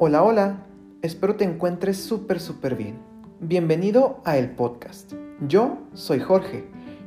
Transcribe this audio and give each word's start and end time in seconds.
Hola, 0.00 0.24
hola, 0.24 0.66
espero 1.02 1.36
te 1.36 1.44
encuentres 1.44 1.98
súper, 1.98 2.40
súper 2.40 2.74
bien. 2.74 2.98
Bienvenido 3.38 4.20
a 4.24 4.36
el 4.36 4.50
podcast. 4.50 5.12
Yo 5.46 5.78
soy 5.92 6.18
Jorge 6.18 6.64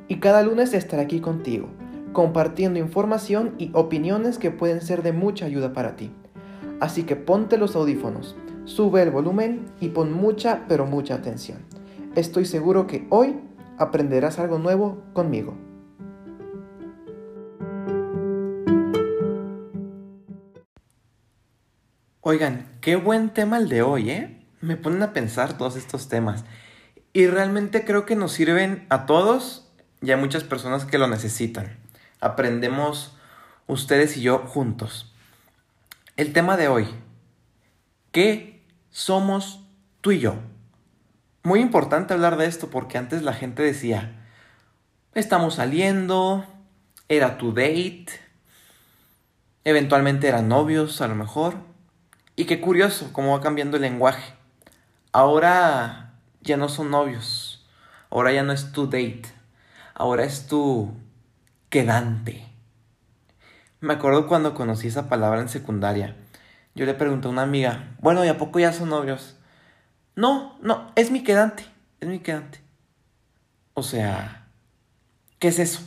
y 0.07 0.21
cada 0.21 0.41
lunes 0.41 0.73
estaré 0.73 1.01
aquí 1.01 1.19
contigo, 1.19 1.67
compartiendo 2.13 2.79
información 2.79 3.55
y 3.57 3.71
opiniones 3.73 4.37
que 4.37 4.51
pueden 4.51 4.79
ser 4.79 5.03
de 5.03 5.11
mucha 5.11 5.45
ayuda 5.45 5.73
para 5.73 5.97
ti. 5.97 6.13
Así 6.79 7.03
que 7.03 7.17
ponte 7.17 7.57
los 7.57 7.75
audífonos, 7.75 8.37
sube 8.63 9.01
el 9.01 9.11
volumen 9.11 9.65
y 9.81 9.89
pon 9.89 10.13
mucha, 10.13 10.63
pero 10.69 10.85
mucha 10.85 11.15
atención. 11.15 11.57
Estoy 12.15 12.45
seguro 12.45 12.87
que 12.87 13.05
hoy 13.09 13.35
aprenderás 13.77 14.39
algo 14.39 14.59
nuevo 14.59 15.03
conmigo. 15.11 15.55
Oigan, 22.29 22.67
qué 22.81 22.97
buen 22.97 23.29
tema 23.29 23.57
el 23.57 23.69
de 23.69 23.81
hoy, 23.81 24.09
¿eh? 24.09 24.37
Me 24.59 24.75
ponen 24.75 25.01
a 25.01 25.13
pensar 25.13 25.57
todos 25.57 25.77
estos 25.77 26.09
temas. 26.09 26.43
Y 27.13 27.27
realmente 27.27 27.85
creo 27.85 28.05
que 28.05 28.17
nos 28.17 28.33
sirven 28.33 28.85
a 28.89 29.05
todos 29.05 29.71
y 30.01 30.11
a 30.11 30.17
muchas 30.17 30.43
personas 30.43 30.83
que 30.83 30.97
lo 30.97 31.07
necesitan. 31.07 31.77
Aprendemos 32.19 33.15
ustedes 33.65 34.17
y 34.17 34.23
yo 34.23 34.39
juntos. 34.39 35.15
El 36.17 36.33
tema 36.33 36.57
de 36.57 36.67
hoy. 36.67 36.89
¿Qué 38.11 38.61
somos 38.89 39.63
tú 40.01 40.11
y 40.11 40.19
yo? 40.19 40.35
Muy 41.43 41.61
importante 41.61 42.13
hablar 42.13 42.35
de 42.35 42.47
esto 42.47 42.69
porque 42.69 42.97
antes 42.97 43.21
la 43.21 43.31
gente 43.31 43.63
decía, 43.63 44.27
estamos 45.13 45.55
saliendo, 45.55 46.45
era 47.07 47.37
tu 47.37 47.53
date, 47.53 48.07
eventualmente 49.63 50.27
eran 50.27 50.49
novios 50.49 50.99
a 50.99 51.07
lo 51.07 51.15
mejor. 51.15 51.76
Y 52.37 52.45
qué 52.45 52.61
curioso 52.61 53.09
cómo 53.13 53.31
va 53.31 53.41
cambiando 53.41 53.77
el 53.77 53.81
lenguaje. 53.81 54.31
Ahora 55.11 56.13
ya 56.41 56.55
no 56.55 56.69
son 56.69 56.91
novios. 56.91 57.67
Ahora 58.11 58.31
ya 58.31 58.43
no 58.43 58.53
es 58.53 58.71
tu 58.71 58.85
date. 58.85 59.23
Ahora 59.95 60.23
es 60.23 60.45
tu 60.45 60.93
quedante. 61.69 62.47
Me 63.79 63.93
acuerdo 63.93 64.27
cuando 64.27 64.53
conocí 64.53 64.87
esa 64.87 65.09
palabra 65.09 65.41
en 65.41 65.49
secundaria. 65.49 66.15
Yo 66.75 66.85
le 66.85 66.93
pregunté 66.93 67.27
a 67.27 67.31
una 67.31 67.41
amiga, 67.41 67.95
bueno, 68.01 68.23
¿y 68.23 68.27
a 68.27 68.37
poco 68.37 68.59
ya 68.59 68.71
son 68.71 68.89
novios? 68.89 69.35
No, 70.15 70.59
no, 70.61 70.91
es 70.95 71.09
mi 71.09 71.23
quedante. 71.23 71.65
Es 71.99 72.07
mi 72.07 72.19
quedante. 72.19 72.61
O 73.73 73.81
sea, 73.81 74.45
¿qué 75.39 75.47
es 75.47 75.57
eso? 75.57 75.81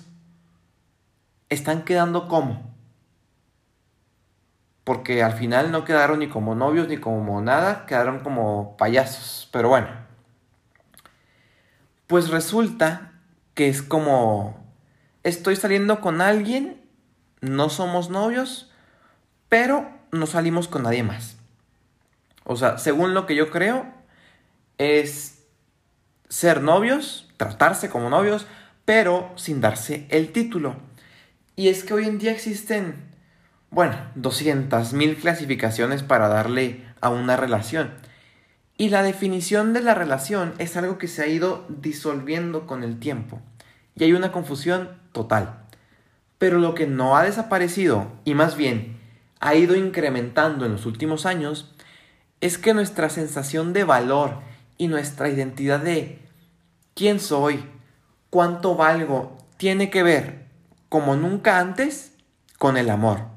¿Están 1.49 1.85
quedando 1.85 2.27
cómo? 2.27 2.70
Porque 4.91 5.23
al 5.23 5.35
final 5.35 5.71
no 5.71 5.85
quedaron 5.85 6.19
ni 6.19 6.27
como 6.27 6.57
novios 6.57 6.89
ni 6.89 6.97
como 6.97 7.41
nada, 7.41 7.87
quedaron 7.87 8.19
como 8.19 8.77
payasos. 8.77 9.49
Pero 9.53 9.69
bueno, 9.69 9.87
pues 12.09 12.29
resulta 12.29 13.13
que 13.55 13.69
es 13.69 13.83
como, 13.83 14.61
estoy 15.23 15.55
saliendo 15.55 16.01
con 16.01 16.21
alguien, 16.21 16.85
no 17.41 17.69
somos 17.69 18.11
novios, 18.11 18.73
pero 19.49 19.89
no 20.11 20.27
salimos 20.27 20.67
con 20.67 20.83
nadie 20.83 21.05
más. 21.05 21.37
O 22.43 22.57
sea, 22.57 22.77
según 22.77 23.15
lo 23.15 23.27
que 23.27 23.37
yo 23.37 23.49
creo, 23.49 23.87
es 24.79 25.45
ser 26.29 26.63
novios, 26.63 27.29
tratarse 27.37 27.91
como 27.91 28.11
novios, 28.11 28.49
pero 28.85 29.31
sin 29.37 29.61
darse 29.61 30.09
el 30.11 30.33
título. 30.33 30.75
Y 31.55 31.69
es 31.69 31.85
que 31.85 31.95
hoy 31.95 32.09
en 32.09 32.19
día 32.19 32.33
existen 32.33 33.10
bueno, 33.71 33.95
200.000 34.17 35.17
clasificaciones 35.17 36.03
para 36.03 36.29
darle 36.29 36.85
a 37.01 37.09
una 37.09 37.37
relación. 37.37 37.93
Y 38.77 38.89
la 38.89 39.05
definición 39.05 39.73
de 39.73 39.81
la 39.81 39.95
relación 39.95 40.55
es 40.59 40.77
algo 40.77 40.99
que 40.99 41.07
se 41.07 41.23
ha 41.23 41.29
ido 41.29 41.67
disolviendo 41.69 42.67
con 42.67 42.83
el 42.83 42.99
tiempo. 42.99 43.41
Y 43.95 44.05
hay 44.05 44.13
una 44.13 44.33
confusión 44.33 44.99
total. 45.13 45.67
Pero 46.39 46.59
lo 46.59 46.75
que 46.75 46.89
no 46.89 47.17
ha 47.17 47.23
desaparecido, 47.23 48.11
y 48.25 48.35
más 48.35 48.57
bien 48.57 48.99
ha 49.39 49.55
ido 49.55 49.77
incrementando 49.77 50.67
en 50.67 50.73
los 50.73 50.85
últimos 50.85 51.25
años, 51.25 51.73
es 52.41 52.59
que 52.59 52.75
nuestra 52.75 53.09
sensación 53.09 53.73
de 53.73 53.85
valor 53.85 54.41
y 54.79 54.89
nuestra 54.89 55.29
identidad 55.29 55.81
de 55.81 56.19
quién 56.95 57.21
soy, 57.21 57.65
cuánto 58.31 58.75
valgo, 58.75 59.39
tiene 59.59 59.91
que 59.91 60.03
ver, 60.03 60.47
como 60.89 61.15
nunca 61.15 61.61
antes, 61.61 62.17
con 62.59 62.77
el 62.77 62.91
amor 62.91 63.30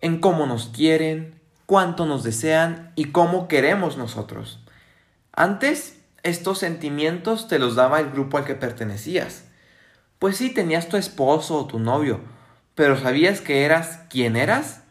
en 0.00 0.20
cómo 0.20 0.46
nos 0.46 0.68
quieren, 0.68 1.40
cuánto 1.66 2.06
nos 2.06 2.22
desean 2.22 2.92
y 2.94 3.06
cómo 3.06 3.48
queremos 3.48 3.96
nosotros. 3.96 4.60
Antes, 5.32 6.00
estos 6.22 6.58
sentimientos 6.58 7.48
te 7.48 7.58
los 7.58 7.74
daba 7.74 8.00
el 8.00 8.10
grupo 8.10 8.38
al 8.38 8.44
que 8.44 8.54
pertenecías. 8.54 9.44
Pues 10.18 10.36
sí, 10.36 10.50
tenías 10.50 10.88
tu 10.88 10.96
esposo 10.96 11.58
o 11.58 11.66
tu 11.66 11.78
novio, 11.78 12.20
pero 12.74 12.98
¿sabías 12.98 13.40
que 13.40 13.64
eras 13.64 14.00
quién 14.08 14.36
eras? 14.36 14.82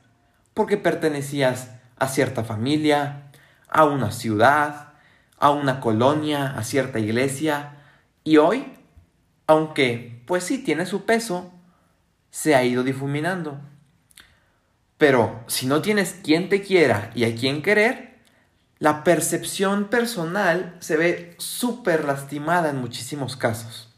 Porque 0.53 0.77
pertenecías 0.77 1.71
a 1.97 2.07
cierta 2.07 2.43
familia, 2.43 3.31
a 3.67 3.85
una 3.85 4.11
ciudad, 4.11 4.93
a 5.39 5.49
una 5.49 5.79
colonia, 5.79 6.53
a 6.57 6.63
cierta 6.63 6.99
iglesia, 6.99 7.77
y 8.23 8.37
hoy, 8.37 8.73
aunque 9.47 10.23
pues 10.25 10.43
sí 10.43 10.57
tiene 10.57 10.85
su 10.85 11.05
peso, 11.05 11.51
se 12.29 12.55
ha 12.55 12.63
ido 12.63 12.83
difuminando. 12.83 13.59
Pero 14.97 15.43
si 15.47 15.67
no 15.67 15.81
tienes 15.81 16.15
quien 16.23 16.49
te 16.49 16.61
quiera 16.61 17.11
y 17.13 17.25
a 17.25 17.35
quien 17.35 17.61
querer, 17.61 18.17
la 18.79 19.03
percepción 19.03 19.85
personal 19.85 20.75
se 20.79 20.97
ve 20.97 21.35
súper 21.37 22.05
lastimada 22.05 22.69
en 22.69 22.77
muchísimos 22.77 23.35
casos. 23.35 23.93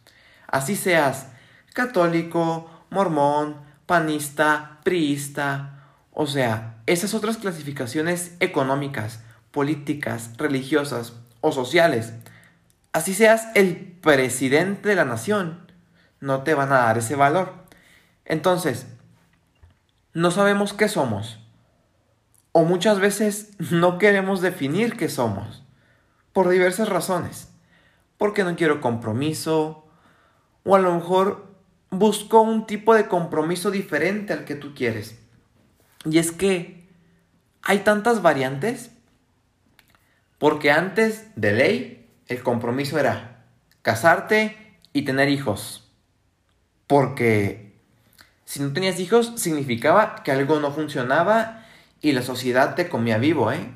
Así 0.47 0.75
seas 0.75 1.27
católico, 1.73 2.69
mormón, 2.89 3.57
panista, 3.85 4.79
priista, 4.83 5.83
o 6.11 6.27
sea, 6.27 6.81
esas 6.85 7.13
otras 7.13 7.37
clasificaciones 7.37 8.33
económicas, 8.39 9.21
políticas, 9.51 10.31
religiosas 10.37 11.13
o 11.41 11.51
sociales. 11.51 12.13
Así 12.91 13.13
seas 13.13 13.47
el 13.55 13.75
presidente 14.01 14.89
de 14.89 14.95
la 14.95 15.05
nación, 15.05 15.71
no 16.19 16.43
te 16.43 16.53
van 16.53 16.71
a 16.71 16.79
dar 16.79 16.97
ese 16.97 17.15
valor. 17.15 17.53
Entonces, 18.25 18.87
no 20.13 20.31
sabemos 20.31 20.73
qué 20.73 20.87
somos. 20.87 21.39
O 22.51 22.63
muchas 22.63 22.99
veces 22.99 23.51
no 23.71 23.97
queremos 23.97 24.41
definir 24.41 24.97
qué 24.97 25.09
somos. 25.09 25.63
Por 26.33 26.49
diversas 26.49 26.89
razones. 26.89 27.49
Porque 28.17 28.43
no 28.43 28.55
quiero 28.55 28.81
compromiso. 28.81 29.87
O 30.63 30.75
a 30.75 30.79
lo 30.79 30.93
mejor 30.93 31.47
busco 31.91 32.41
un 32.41 32.65
tipo 32.65 32.93
de 32.93 33.07
compromiso 33.07 33.71
diferente 33.71 34.33
al 34.33 34.45
que 34.45 34.55
tú 34.55 34.73
quieres. 34.73 35.19
Y 36.05 36.17
es 36.17 36.31
que 36.31 36.89
hay 37.61 37.79
tantas 37.79 38.21
variantes. 38.21 38.91
Porque 40.37 40.71
antes 40.71 41.27
de 41.35 41.51
ley 41.51 42.09
el 42.27 42.41
compromiso 42.43 42.97
era 42.97 43.45
casarte 43.81 44.77
y 44.93 45.03
tener 45.03 45.29
hijos. 45.29 45.91
Porque 46.87 47.68
si 48.49 48.59
no 48.63 48.73
tenías 48.73 48.99
hijos, 48.99 49.33
significaba 49.35 50.23
que 50.23 50.31
algo 50.31 50.59
no 50.59 50.71
funcionaba 50.71 51.67
y 52.01 52.13
la 52.13 52.23
sociedad 52.23 52.73
te 52.73 52.89
comía 52.89 53.19
vivo, 53.19 53.51
¿eh? 53.51 53.69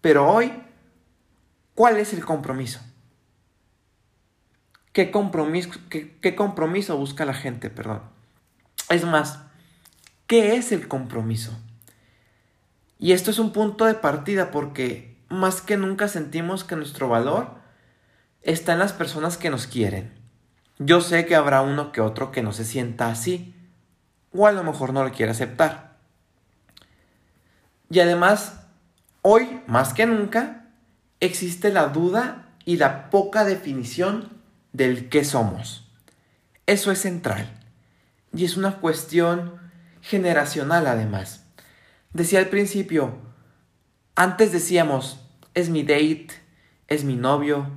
Pero 0.00 0.28
hoy, 0.28 0.52
¿cuál 1.74 1.96
es 1.96 2.12
el 2.12 2.24
compromiso? 2.24 2.78
¿Qué 4.92 5.10
compromiso, 5.10 5.70
qué, 5.88 6.36
compromiso 6.36 6.96
busca 6.96 7.24
la 7.24 7.34
gente? 7.34 7.70
Perdón. 7.70 8.02
Es 8.88 9.04
más, 9.04 9.40
¿qué 10.28 10.54
es 10.54 10.70
el 10.70 10.86
compromiso? 10.86 11.50
Y 13.00 13.14
esto 13.14 13.32
es 13.32 13.40
un 13.40 13.52
punto 13.52 13.84
de 13.84 13.94
partida 13.94 14.52
porque 14.52 15.18
más 15.28 15.60
que 15.60 15.76
nunca 15.76 16.06
sentimos 16.06 16.62
que 16.62 16.76
nuestro 16.76 17.08
valor 17.08 17.56
está 18.42 18.74
en 18.74 18.78
las 18.78 18.92
personas 18.92 19.38
que 19.38 19.50
nos 19.50 19.66
quieren. 19.66 20.12
Yo 20.78 21.00
sé 21.00 21.26
que 21.26 21.34
habrá 21.34 21.62
uno 21.62 21.90
que 21.90 22.00
otro 22.00 22.30
que 22.30 22.44
no 22.44 22.52
se 22.52 22.64
sienta 22.64 23.08
así, 23.08 23.54
o 24.36 24.46
a 24.46 24.52
lo 24.52 24.64
mejor 24.64 24.92
no 24.92 25.04
lo 25.04 25.12
quiere 25.12 25.32
aceptar. 25.32 25.96
Y 27.88 28.00
además, 28.00 28.60
hoy 29.22 29.60
más 29.66 29.94
que 29.94 30.06
nunca, 30.06 30.66
existe 31.20 31.72
la 31.72 31.88
duda 31.88 32.48
y 32.64 32.76
la 32.76 33.10
poca 33.10 33.44
definición 33.44 34.30
del 34.72 35.08
qué 35.08 35.24
somos. 35.24 35.88
Eso 36.66 36.90
es 36.90 37.00
central. 37.00 37.48
Y 38.32 38.44
es 38.44 38.56
una 38.56 38.78
cuestión 38.80 39.60
generacional 40.02 40.86
además. 40.86 41.44
Decía 42.12 42.40
al 42.40 42.48
principio, 42.48 43.14
antes 44.16 44.50
decíamos, 44.50 45.20
es 45.54 45.68
mi 45.68 45.82
date, 45.82 46.28
es 46.88 47.04
mi 47.04 47.16
novio, 47.16 47.68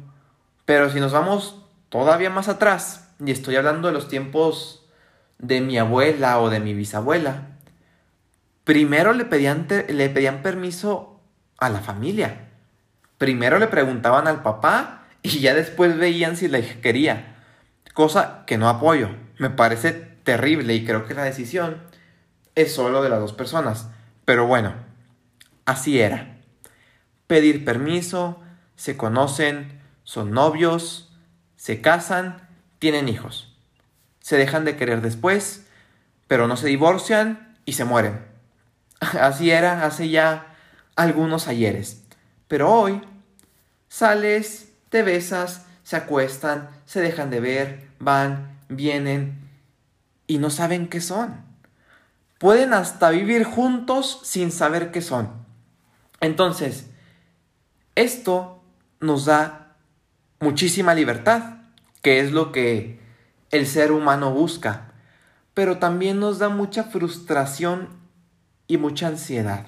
pero 0.66 0.90
si 0.90 1.00
nos 1.00 1.12
vamos 1.12 1.64
todavía 1.90 2.30
más 2.30 2.48
atrás, 2.48 3.10
y 3.24 3.32
estoy 3.32 3.56
hablando 3.56 3.88
de 3.88 3.94
los 3.94 4.08
tiempos 4.08 4.87
de 5.40 5.62
mi 5.62 5.78
abuela 5.78 6.40
o 6.40 6.50
de 6.50 6.60
mi 6.60 6.74
bisabuela, 6.74 7.58
primero 8.64 9.14
le 9.14 9.26
pedían, 9.26 9.68
le 9.70 10.10
pedían 10.10 10.42
permiso 10.42 11.22
a 11.58 11.70
la 11.70 11.80
familia. 11.80 12.50
Primero 13.18 13.60
le 13.60 13.68
preguntaban 13.68 14.28
al 14.28 14.44
papá 14.44 15.06
y 15.22 15.40
ya 15.40 15.54
después 15.54 15.98
veían 15.98 16.38
si 16.38 16.48
le 16.48 16.80
quería. 16.82 17.36
Cosa 17.94 18.44
que 18.46 18.58
no 18.58 18.70
apoyo. 18.70 19.10
Me 19.40 19.50
parece 19.50 19.92
terrible 19.92 20.74
y 20.74 20.86
creo 20.86 21.06
que 21.06 21.14
la 21.14 21.24
decisión 21.24 21.82
es 22.56 22.74
solo 22.74 23.02
de 23.02 23.10
las 23.10 23.20
dos 23.20 23.34
personas. 23.34 23.90
Pero 24.26 24.48
bueno, 24.48 24.74
así 25.66 26.00
era. 26.00 26.38
Pedir 27.28 27.66
permiso, 27.66 28.42
se 28.76 28.98
conocen, 28.98 29.82
son 30.04 30.32
novios, 30.32 31.12
se 31.56 31.82
casan, 31.82 32.48
tienen 32.80 33.10
hijos. 33.10 33.47
Se 34.28 34.36
dejan 34.36 34.66
de 34.66 34.76
querer 34.76 35.00
después, 35.00 35.64
pero 36.28 36.50
no 36.50 36.58
se 36.58 36.68
divorcian 36.68 37.56
y 37.64 37.72
se 37.72 37.86
mueren. 37.86 38.26
Así 39.00 39.52
era 39.52 39.86
hace 39.86 40.10
ya 40.10 40.54
algunos 40.98 41.48
ayeres. 41.48 42.04
Pero 42.50 42.70
hoy 42.70 43.02
sales, 43.88 44.74
te 44.90 45.02
besas, 45.02 45.66
se 45.84 45.96
acuestan, 45.96 46.72
se 46.86 47.00
dejan 47.00 47.30
de 47.30 47.40
ver, 47.40 47.88
van, 48.00 48.60
vienen 48.68 49.50
y 50.28 50.40
no 50.40 50.50
saben 50.50 50.90
qué 50.90 51.00
son. 51.00 51.46
Pueden 52.38 52.74
hasta 52.74 53.12
vivir 53.12 53.46
juntos 53.46 54.20
sin 54.24 54.52
saber 54.52 54.92
qué 54.92 55.02
son. 55.02 55.32
Entonces, 56.20 56.88
esto 57.96 58.62
nos 59.00 59.24
da 59.24 59.78
muchísima 60.42 60.94
libertad, 60.96 61.60
que 62.02 62.20
es 62.20 62.34
lo 62.34 62.52
que 62.52 63.07
el 63.52 63.66
ser 63.66 63.92
humano 63.92 64.32
busca, 64.32 64.94
pero 65.54 65.78
también 65.78 66.20
nos 66.20 66.40
da 66.40 66.50
mucha 66.50 66.84
frustración 66.84 67.90
y 68.68 68.78
mucha 68.78 69.08
ansiedad. 69.08 69.68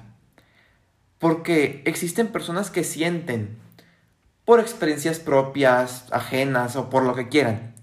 Porque 1.18 1.82
existen 1.84 2.28
personas 2.28 2.70
que 2.70 2.84
sienten, 2.84 3.58
por 4.44 4.60
experiencias 4.60 5.18
propias, 5.18 6.06
ajenas 6.12 6.76
o 6.76 6.90
por 6.90 7.04
lo 7.04 7.14
que 7.14 7.28
quieran, 7.28 7.74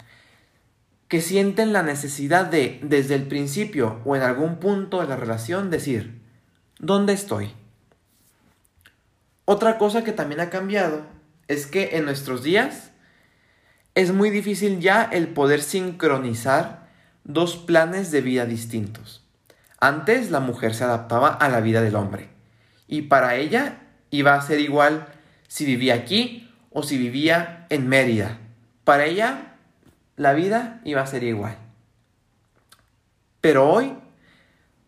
que 1.08 1.22
sienten 1.22 1.74
la 1.74 1.84
necesidad 1.84 2.46
de, 2.46 2.80
desde 2.84 3.16
el 3.16 3.28
principio 3.28 4.02
o 4.06 4.16
en 4.16 4.22
algún 4.22 4.58
punto 4.58 5.02
de 5.02 5.08
la 5.08 5.16
relación, 5.16 5.70
decir, 5.70 6.22
¿dónde 6.80 7.14
estoy? 7.14 7.54
Otra 9.46 9.78
cosa 9.78 10.04
que 10.04 10.12
también 10.12 10.42
ha 10.42 10.50
cambiado 10.50 11.04
es 11.48 11.68
que 11.68 11.96
en 11.96 12.04
nuestros 12.04 12.44
días 12.44 12.87
es 13.98 14.14
muy 14.14 14.30
difícil 14.30 14.80
ya 14.80 15.10
el 15.12 15.30
poder 15.30 15.60
sincronizar 15.60 16.88
dos 17.24 17.58
planes 17.58 18.12
de 18.12 18.22
vida 18.22 18.46
distintos. 18.46 19.24
Antes 19.80 20.30
la 20.30 20.40
mujer 20.40 20.76
se 20.76 20.84
adaptaba 20.84 21.30
a 21.30 21.50
la 21.50 21.62
vida 21.62 21.82
del 21.82 21.96
hombre 21.96 22.30
y 22.88 23.02
para 23.02 23.38
ella 23.38 23.80
iba 24.12 24.36
a 24.36 24.42
ser 24.44 24.60
igual 24.60 25.08
si 25.48 25.66
vivía 25.66 25.96
aquí 25.96 26.48
o 26.72 26.84
si 26.84 27.00
vivía 27.00 27.66
en 27.72 27.90
Mérida. 27.90 28.38
Para 28.84 29.06
ella 29.06 29.56
la 30.16 30.34
vida 30.34 30.80
iba 30.84 31.02
a 31.02 31.08
ser 31.08 31.24
igual. 31.24 31.58
Pero 33.42 33.68
hoy 33.68 33.96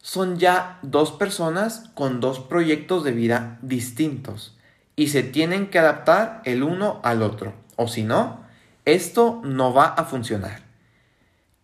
son 0.03 0.37
ya 0.37 0.77
dos 0.83 1.13
personas 1.13 1.89
con 1.95 2.19
dos 2.19 2.41
proyectos 2.41 3.03
de 3.03 3.13
vida 3.13 3.57
distintos 3.63 4.55
y 4.95 5.07
se 5.07 5.23
tienen 5.23 5.71
que 5.71 5.79
adaptar 5.79 6.43
el 6.45 6.61
uno 6.61 7.01
al 7.03 7.23
otro. 7.23 7.55
O 7.75 7.87
si 7.87 8.03
no, 8.03 8.38
esto 8.93 9.41
no 9.43 9.73
va 9.73 9.87
a 9.87 10.05
funcionar. 10.05 10.61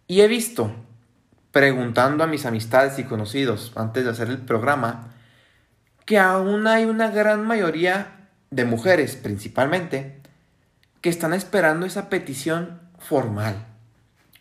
Y 0.08 0.22
he 0.22 0.28
visto, 0.28 0.74
preguntando 1.52 2.24
a 2.24 2.28
mis 2.28 2.46
amistades 2.46 3.00
y 3.00 3.04
conocidos 3.04 3.72
antes 3.76 4.04
de 4.04 4.12
hacer 4.12 4.30
el 4.30 4.40
programa, 4.40 5.14
que 6.06 6.20
aún 6.20 6.68
hay 6.68 6.86
una 6.86 7.10
gran 7.10 7.46
mayoría 7.46 8.30
de 8.52 8.66
mujeres 8.66 9.16
principalmente 9.16 10.22
que 11.02 11.10
están 11.10 11.34
esperando 11.34 11.86
esa 11.86 12.10
petición 12.10 12.82
formal. 13.00 13.66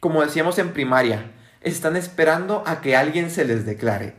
Como 0.01 0.23
decíamos 0.23 0.59
en 0.59 0.73
primaria, 0.73 1.33
están 1.63 1.97
esperando 1.97 2.63
a 2.67 2.81
que 2.81 2.97
alguien 2.97 3.31
se 3.31 3.45
les 3.45 3.65
declare. 3.65 4.15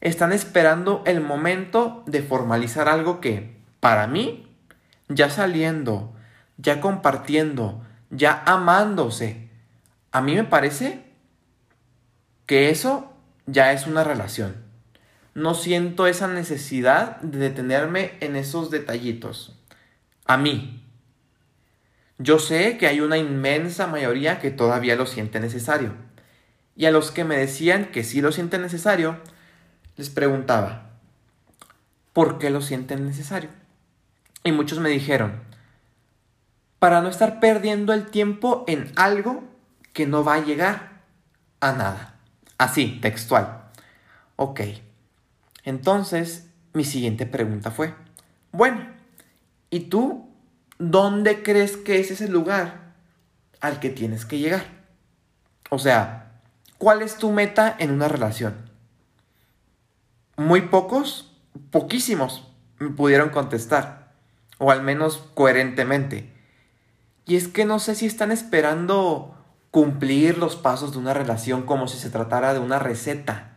Están 0.00 0.32
esperando 0.32 1.02
el 1.06 1.20
momento 1.20 2.04
de 2.06 2.22
formalizar 2.22 2.88
algo 2.88 3.20
que, 3.20 3.56
para 3.80 4.06
mí, 4.06 4.56
ya 5.08 5.30
saliendo, 5.30 6.13
ya 6.56 6.80
compartiendo, 6.80 7.84
ya 8.10 8.42
amándose, 8.46 9.48
a 10.12 10.20
mí 10.20 10.34
me 10.34 10.44
parece 10.44 11.04
que 12.46 12.70
eso 12.70 13.12
ya 13.46 13.72
es 13.72 13.86
una 13.86 14.04
relación 14.04 14.64
no 15.34 15.54
siento 15.54 16.06
esa 16.06 16.28
necesidad 16.28 17.20
de 17.20 17.38
detenerme 17.38 18.12
en 18.20 18.36
esos 18.36 18.70
detallitos. 18.70 19.56
A 20.24 20.36
mí. 20.36 20.80
Yo 22.18 22.38
sé 22.38 22.78
que 22.78 22.86
hay 22.86 23.00
una 23.00 23.18
inmensa 23.18 23.88
mayoría 23.88 24.38
que 24.38 24.52
todavía 24.52 24.94
lo 24.94 25.06
siente 25.06 25.40
necesario. 25.40 25.92
Y 26.76 26.86
a 26.86 26.92
los 26.92 27.10
que 27.10 27.24
me 27.24 27.36
decían 27.36 27.86
que 27.86 28.04
sí 28.04 28.20
lo 28.20 28.30
sienten 28.30 28.62
necesario, 28.62 29.18
les 29.96 30.10
preguntaba, 30.10 30.90
¿por 32.12 32.38
qué 32.38 32.50
lo 32.50 32.60
sienten 32.62 33.04
necesario? 33.04 33.50
Y 34.44 34.52
muchos 34.52 34.78
me 34.78 34.88
dijeron, 34.88 35.42
para 36.84 37.00
no 37.00 37.08
estar 37.08 37.40
perdiendo 37.40 37.94
el 37.94 38.10
tiempo 38.10 38.62
en 38.68 38.92
algo 38.96 39.42
que 39.94 40.06
no 40.06 40.22
va 40.22 40.34
a 40.34 40.44
llegar 40.44 41.00
a 41.60 41.72
nada. 41.72 42.16
Así, 42.58 42.98
textual. 43.00 43.70
Ok. 44.36 44.60
Entonces, 45.62 46.50
mi 46.74 46.84
siguiente 46.84 47.24
pregunta 47.24 47.70
fue, 47.70 47.94
bueno, 48.52 48.86
¿y 49.70 49.88
tú 49.88 50.28
dónde 50.76 51.42
crees 51.42 51.78
que 51.78 52.00
es 52.00 52.10
ese 52.10 52.28
lugar 52.28 52.92
al 53.62 53.80
que 53.80 53.88
tienes 53.88 54.26
que 54.26 54.38
llegar? 54.38 54.66
O 55.70 55.78
sea, 55.78 56.32
¿cuál 56.76 57.00
es 57.00 57.16
tu 57.16 57.32
meta 57.32 57.74
en 57.78 57.92
una 57.92 58.08
relación? 58.08 58.56
Muy 60.36 60.60
pocos, 60.60 61.34
poquísimos 61.70 62.46
me 62.78 62.90
pudieron 62.90 63.30
contestar, 63.30 64.12
o 64.58 64.70
al 64.70 64.82
menos 64.82 65.30
coherentemente. 65.32 66.33
Y 67.26 67.36
es 67.36 67.48
que 67.48 67.64
no 67.64 67.78
sé 67.78 67.94
si 67.94 68.06
están 68.06 68.30
esperando 68.30 69.34
cumplir 69.70 70.38
los 70.38 70.56
pasos 70.56 70.92
de 70.92 70.98
una 70.98 71.14
relación 71.14 71.62
como 71.62 71.88
si 71.88 71.98
se 71.98 72.10
tratara 72.10 72.54
de 72.54 72.60
una 72.60 72.78
receta. 72.78 73.56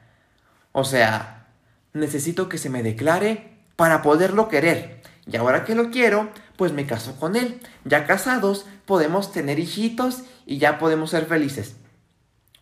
O 0.72 0.84
sea, 0.84 1.48
necesito 1.94 2.50
que 2.50 2.58
se 2.58 2.70
me 2.70 2.84
declare 2.84 3.60
para 3.76 4.02
poderlo 4.02 4.48
querer. 4.48 5.02
Y 5.26 5.36
ahora 5.36 5.66
que 5.66 5.76
lo 5.76 5.92
quiero, 5.92 6.30
pues 6.56 6.72
me 6.72 6.86
caso 6.86 7.18
con 7.20 7.36
él. 7.36 7.60
Ya 7.84 8.08
casados, 8.08 8.66
podemos 8.86 9.32
tener 9.32 9.60
hijitos 9.60 10.24
y 10.46 10.58
ya 10.58 10.80
podemos 10.80 11.12
ser 11.12 11.26
felices. 11.26 11.76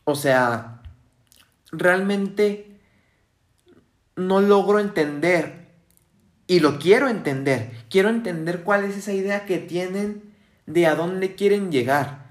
O 0.04 0.16
sea, 0.16 0.82
realmente 1.72 2.80
no 4.16 4.42
logro 4.42 4.80
entender 4.80 5.72
y 6.48 6.60
lo 6.60 6.80
quiero 6.80 7.08
entender. 7.10 7.72
Quiero 7.90 8.10
entender 8.10 8.64
cuál 8.64 8.84
es 8.84 8.98
esa 8.98 9.14
idea 9.14 9.46
que 9.46 9.60
tienen 9.60 10.25
de 10.66 10.88
a 10.88 10.96
dónde 10.96 11.36
quieren 11.36 11.72
llegar 11.72 12.30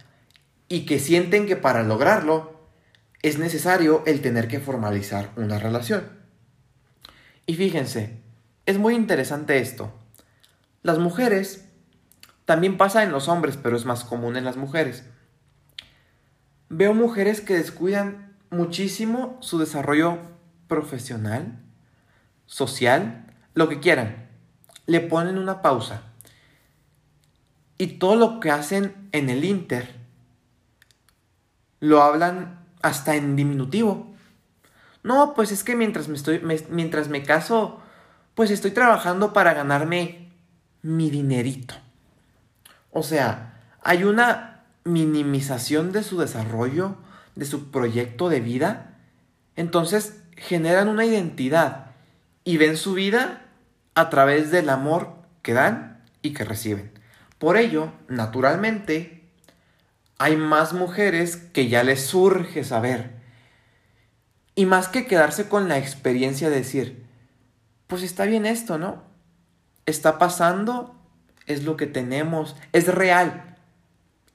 y 0.68 0.86
que 0.86 0.98
sienten 0.98 1.46
que 1.46 1.56
para 1.56 1.82
lograrlo 1.82 2.68
es 3.22 3.38
necesario 3.38 4.02
el 4.06 4.20
tener 4.20 4.48
que 4.48 4.60
formalizar 4.60 5.30
una 5.36 5.58
relación. 5.58 6.08
Y 7.46 7.54
fíjense, 7.54 8.20
es 8.66 8.78
muy 8.78 8.94
interesante 8.94 9.58
esto. 9.58 9.92
Las 10.82 10.98
mujeres, 10.98 11.68
también 12.44 12.76
pasa 12.76 13.02
en 13.02 13.12
los 13.12 13.28
hombres, 13.28 13.56
pero 13.56 13.76
es 13.76 13.84
más 13.84 14.04
común 14.04 14.36
en 14.36 14.44
las 14.44 14.56
mujeres. 14.56 15.04
Veo 16.68 16.92
mujeres 16.92 17.40
que 17.40 17.54
descuidan 17.54 18.36
muchísimo 18.50 19.38
su 19.40 19.58
desarrollo 19.58 20.18
profesional, 20.68 21.58
social, 22.46 23.32
lo 23.54 23.68
que 23.68 23.80
quieran. 23.80 24.28
Le 24.86 25.00
ponen 25.00 25.38
una 25.38 25.62
pausa. 25.62 26.13
Y 27.78 27.98
todo 27.98 28.16
lo 28.16 28.40
que 28.40 28.50
hacen 28.50 29.08
en 29.12 29.30
el 29.30 29.44
Inter 29.44 29.96
lo 31.80 32.02
hablan 32.02 32.60
hasta 32.82 33.16
en 33.16 33.36
diminutivo. 33.36 34.14
No, 35.02 35.34
pues 35.34 35.52
es 35.52 35.64
que 35.64 35.76
mientras 35.76 36.08
me 36.08 36.16
estoy, 36.16 36.40
mientras 36.70 37.08
me 37.08 37.22
caso, 37.22 37.80
pues 38.34 38.50
estoy 38.50 38.70
trabajando 38.70 39.32
para 39.32 39.52
ganarme 39.52 40.30
mi 40.82 41.10
dinerito. 41.10 41.74
O 42.90 43.02
sea, 43.02 43.60
hay 43.82 44.04
una 44.04 44.64
minimización 44.84 45.92
de 45.92 46.02
su 46.02 46.18
desarrollo, 46.18 46.96
de 47.34 47.44
su 47.44 47.70
proyecto 47.70 48.28
de 48.28 48.40
vida. 48.40 48.96
Entonces 49.56 50.22
generan 50.36 50.88
una 50.88 51.04
identidad 51.04 51.86
y 52.44 52.56
ven 52.56 52.76
su 52.76 52.94
vida 52.94 53.42
a 53.94 54.10
través 54.10 54.50
del 54.50 54.68
amor 54.68 55.14
que 55.42 55.52
dan 55.52 56.02
y 56.22 56.32
que 56.32 56.44
reciben. 56.44 56.92
Por 57.38 57.56
ello, 57.56 57.92
naturalmente, 58.08 59.28
hay 60.18 60.36
más 60.36 60.72
mujeres 60.72 61.36
que 61.36 61.68
ya 61.68 61.82
les 61.82 62.06
surge 62.06 62.64
saber 62.64 63.10
y 64.54 64.66
más 64.66 64.88
que 64.88 65.06
quedarse 65.06 65.48
con 65.48 65.68
la 65.68 65.78
experiencia 65.78 66.48
de 66.48 66.56
decir, 66.56 67.06
pues 67.86 68.02
está 68.02 68.24
bien 68.24 68.46
esto, 68.46 68.78
¿no? 68.78 69.14
está 69.86 70.18
pasando, 70.18 70.94
es 71.46 71.64
lo 71.64 71.76
que 71.76 71.86
tenemos, 71.86 72.56
es 72.72 72.92
real. 72.92 73.56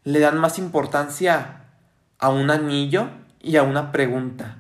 Le 0.04 0.20
dan 0.20 0.38
más 0.38 0.60
importancia 0.60 1.66
a 2.18 2.30
un 2.30 2.52
anillo 2.52 3.10
y 3.42 3.58
a 3.58 3.64
una 3.64 3.92
pregunta 3.92 4.58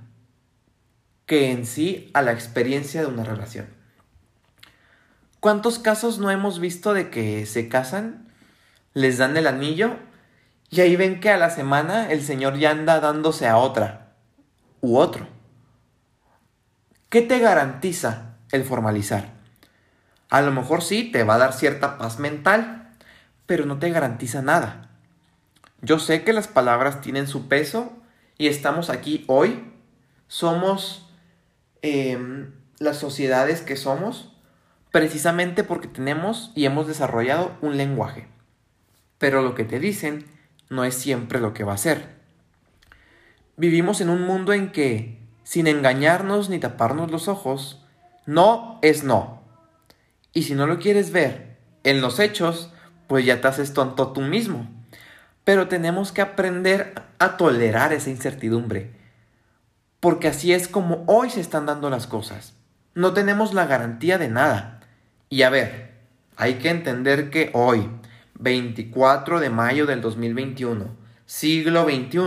que 1.25 1.51
en 1.51 1.65
sí 1.65 2.10
a 2.13 2.22
la 2.22 2.31
experiencia 2.31 3.01
de 3.01 3.08
una 3.08 3.24
relación. 3.24 3.67
¿Cuántos 5.39 5.79
casos 5.79 6.19
no 6.19 6.31
hemos 6.31 6.60
visto 6.60 6.93
de 6.93 7.10
que 7.10 7.46
se 7.46 7.69
casan, 7.69 8.29
les 8.93 9.17
dan 9.17 9.38
el 9.38 9.48
anillo 9.48 9.98
y 10.69 10.81
ahí 10.81 10.96
ven 10.96 11.19
que 11.19 11.29
a 11.29 11.38
la 11.38 11.50
semana 11.50 12.12
el 12.12 12.22
señor 12.22 12.58
ya 12.58 12.72
anda 12.72 13.00
dándose 13.00 13.48
a 13.48 13.58
otra 13.58 14.13
u 14.81 14.98
otro? 14.98 15.27
¿Qué 17.10 17.22
te 17.22 17.39
garantiza 17.39 18.36
el 18.51 18.63
formalizar? 18.63 19.34
A 20.29 20.41
lo 20.41 20.51
mejor 20.51 20.84
sí, 20.84 21.12
te 21.12 21.24
va 21.24 21.36
a 21.36 21.39
dar 21.39 21.53
cierta 21.53 21.98
paz 21.98 22.19
mental, 22.19 22.91
pero 23.48 23.65
no 23.65 23.79
te 23.79 23.89
garantiza 23.89 24.43
nada. 24.43 24.89
Yo 25.81 25.98
sé 25.98 26.24
que 26.24 26.34
las 26.34 26.48
palabras 26.48 27.01
tienen 27.01 27.27
su 27.27 27.48
peso 27.48 27.93
y 28.38 28.48
estamos 28.48 28.89
aquí 28.89 29.24
hoy. 29.27 29.72
Somos 30.27 31.10
em, 31.81 32.51
las 32.77 32.98
sociedades 32.98 33.62
que 33.62 33.75
somos 33.75 34.34
precisamente 34.91 35.63
porque 35.63 35.88
tenemos 35.88 36.51
y 36.53 36.65
hemos 36.65 36.88
desarrollado 36.88 37.58
un 37.62 37.77
lenguaje. 37.77 38.27
Pero 39.20 39.44
lo 39.44 39.54
que 39.54 39.66
te 39.66 39.80
dicen 39.80 40.26
no 40.70 40.84
es 40.84 40.96
siempre 40.96 41.40
lo 41.40 41.54
que 41.54 41.64
va 41.64 41.74
a 41.74 41.78
ser. 41.78 42.08
Vivimos 43.58 44.02
en 44.02 44.10
un 44.10 44.24
mundo 44.24 44.54
en 44.54 44.72
que, 44.72 45.20
sin 45.44 45.68
engañarnos 45.68 46.50
ni 46.50 46.58
taparnos 46.58 47.12
los 47.12 47.28
ojos, 47.28 47.86
no 48.26 48.80
es 48.82 49.04
no 49.04 49.40
y 50.34 50.44
si 50.44 50.54
no 50.54 50.68
lo 50.68 50.80
quieres 50.80 51.12
ver 51.12 51.58
en 51.84 52.02
los 52.02 52.20
hechos, 52.20 52.72
pues 53.08 53.26
ya 53.26 53.42
te 53.42 53.48
haces 53.48 53.74
tonto 53.74 54.12
tú 54.12 54.22
mismo. 54.22 54.68
Pero 55.44 55.68
tenemos 55.68 56.12
que 56.12 56.22
aprender 56.22 56.94
a 57.18 57.38
tolerar 57.38 57.94
esa 57.94 58.10
incertidumbre. 58.10 58.92
Porque 60.00 60.28
así 60.28 60.54
es 60.54 60.68
como 60.68 61.04
hoy 61.08 61.30
se 61.30 61.42
están 61.42 61.66
dando 61.66 61.90
las 61.90 62.08
cosas. 62.08 62.54
No 62.94 63.14
tenemos 63.14 63.54
la 63.54 63.66
garantía 63.66 64.18
de 64.18 64.30
nada. 64.30 64.82
Y 65.30 65.42
a 65.42 65.50
ver, 65.50 65.96
hay 66.38 66.56
que 66.56 66.70
entender 66.70 67.30
que 67.30 67.50
hoy, 67.54 67.90
24 68.39 69.39
de 69.39 69.50
mayo 69.50 69.86
del 69.86 70.01
2021, 70.01 70.88
siglo 71.25 71.84
XXI, 71.84 72.19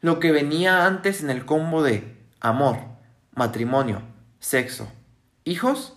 lo 0.00 0.20
que 0.20 0.32
venía 0.32 0.86
antes 0.86 1.22
en 1.22 1.30
el 1.30 1.46
combo 1.46 1.82
de 1.82 2.16
amor, 2.40 2.78
matrimonio, 3.32 4.02
sexo, 4.40 4.88
hijos, 5.44 5.94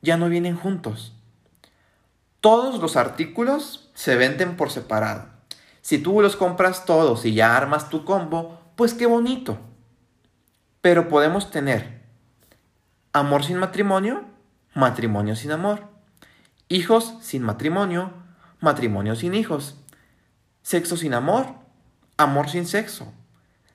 ya 0.00 0.16
no 0.16 0.28
vienen 0.28 0.56
juntos. 0.56 1.12
Todos 2.40 2.80
los 2.80 2.96
artículos 2.96 3.90
se 3.94 4.16
venden 4.16 4.56
por 4.56 4.70
separado. 4.70 5.26
Si 5.82 5.98
tú 5.98 6.22
los 6.22 6.36
compras 6.36 6.86
todos 6.86 7.24
y 7.26 7.34
ya 7.34 7.56
armas 7.56 7.90
tu 7.90 8.04
combo, 8.04 8.58
pues 8.76 8.94
qué 8.94 9.06
bonito. 9.06 9.58
Pero 10.80 11.08
podemos 11.08 11.50
tener 11.50 12.02
amor 13.12 13.44
sin 13.44 13.58
matrimonio, 13.58 14.24
matrimonio 14.74 15.36
sin 15.36 15.52
amor, 15.52 15.84
hijos 16.68 17.14
sin 17.20 17.42
matrimonio, 17.42 18.21
matrimonio 18.62 19.14
sin 19.14 19.34
hijos, 19.34 19.76
sexo 20.62 20.96
sin 20.96 21.12
amor, 21.12 21.48
amor 22.16 22.48
sin 22.48 22.66
sexo, 22.66 23.12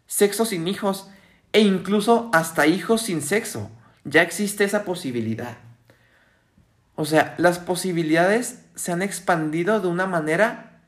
sexo 0.07 0.45
sin 0.45 0.67
hijos 0.67 1.09
e 1.51 1.61
incluso 1.61 2.29
hasta 2.33 2.65
hijos 2.65 3.03
sin 3.03 3.21
sexo. 3.21 3.69
Ya 4.03 4.21
existe 4.21 4.63
esa 4.63 4.85
posibilidad. 4.85 5.57
O 6.95 7.05
sea, 7.05 7.35
las 7.37 7.59
posibilidades 7.59 8.63
se 8.75 8.91
han 8.91 9.01
expandido 9.01 9.79
de 9.81 9.87
una 9.87 10.07
manera 10.07 10.81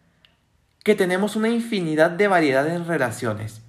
que 0.83 0.95
tenemos 0.95 1.35
una 1.35 1.49
infinidad 1.49 2.11
de 2.11 2.27
variedades 2.27 2.73
en 2.73 2.87
relaciones. 2.87 3.61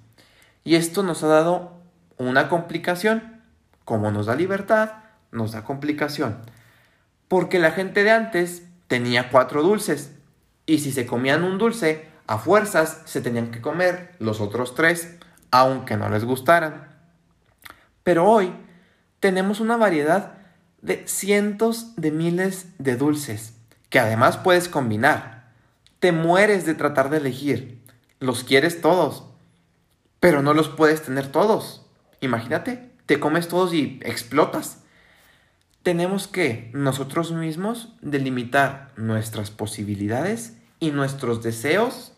Y 0.63 0.75
esto 0.75 1.03
nos 1.03 1.23
ha 1.23 1.27
dado 1.27 1.81
una 2.17 2.49
complicación. 2.49 3.41
Como 3.83 4.11
nos 4.11 4.27
da 4.27 4.35
libertad, 4.35 4.91
nos 5.31 5.51
da 5.51 5.63
complicación. 5.63 6.37
Porque 7.27 7.59
la 7.59 7.71
gente 7.71 8.03
de 8.03 8.11
antes 8.11 8.63
tenía 8.87 9.29
cuatro 9.29 9.63
dulces. 9.63 10.11
Y 10.71 10.79
si 10.79 10.93
se 10.93 11.05
comían 11.05 11.43
un 11.43 11.57
dulce, 11.57 12.05
a 12.27 12.37
fuerzas 12.37 13.01
se 13.03 13.19
tenían 13.19 13.51
que 13.51 13.59
comer 13.59 14.15
los 14.19 14.39
otros 14.39 14.73
tres, 14.73 15.17
aunque 15.51 15.97
no 15.97 16.07
les 16.07 16.23
gustaran. 16.23 16.87
Pero 18.03 18.25
hoy 18.25 18.53
tenemos 19.19 19.59
una 19.59 19.75
variedad 19.75 20.35
de 20.81 21.05
cientos 21.09 21.93
de 21.97 22.11
miles 22.11 22.67
de 22.77 22.95
dulces 22.95 23.55
que 23.89 23.99
además 23.99 24.37
puedes 24.37 24.69
combinar. 24.69 25.51
Te 25.99 26.13
mueres 26.13 26.65
de 26.65 26.73
tratar 26.73 27.09
de 27.09 27.17
elegir. 27.17 27.83
Los 28.21 28.45
quieres 28.45 28.79
todos, 28.79 29.25
pero 30.21 30.41
no 30.41 30.53
los 30.53 30.69
puedes 30.69 31.03
tener 31.03 31.27
todos. 31.33 31.85
Imagínate, 32.21 32.93
te 33.07 33.19
comes 33.19 33.49
todos 33.49 33.73
y 33.73 33.99
explotas. 34.05 34.77
Tenemos 35.83 36.29
que 36.29 36.71
nosotros 36.73 37.33
mismos 37.33 37.93
delimitar 38.01 38.93
nuestras 38.95 39.51
posibilidades 39.51 40.55
y 40.81 40.91
nuestros 40.91 41.41
deseos 41.41 42.11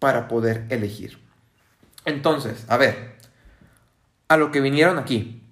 para 0.00 0.26
poder 0.26 0.66
elegir. 0.70 1.20
Entonces, 2.04 2.64
a 2.68 2.76
ver, 2.76 3.14
a 4.26 4.36
lo 4.36 4.50
que 4.50 4.60
vinieron 4.60 4.98
aquí. 4.98 5.44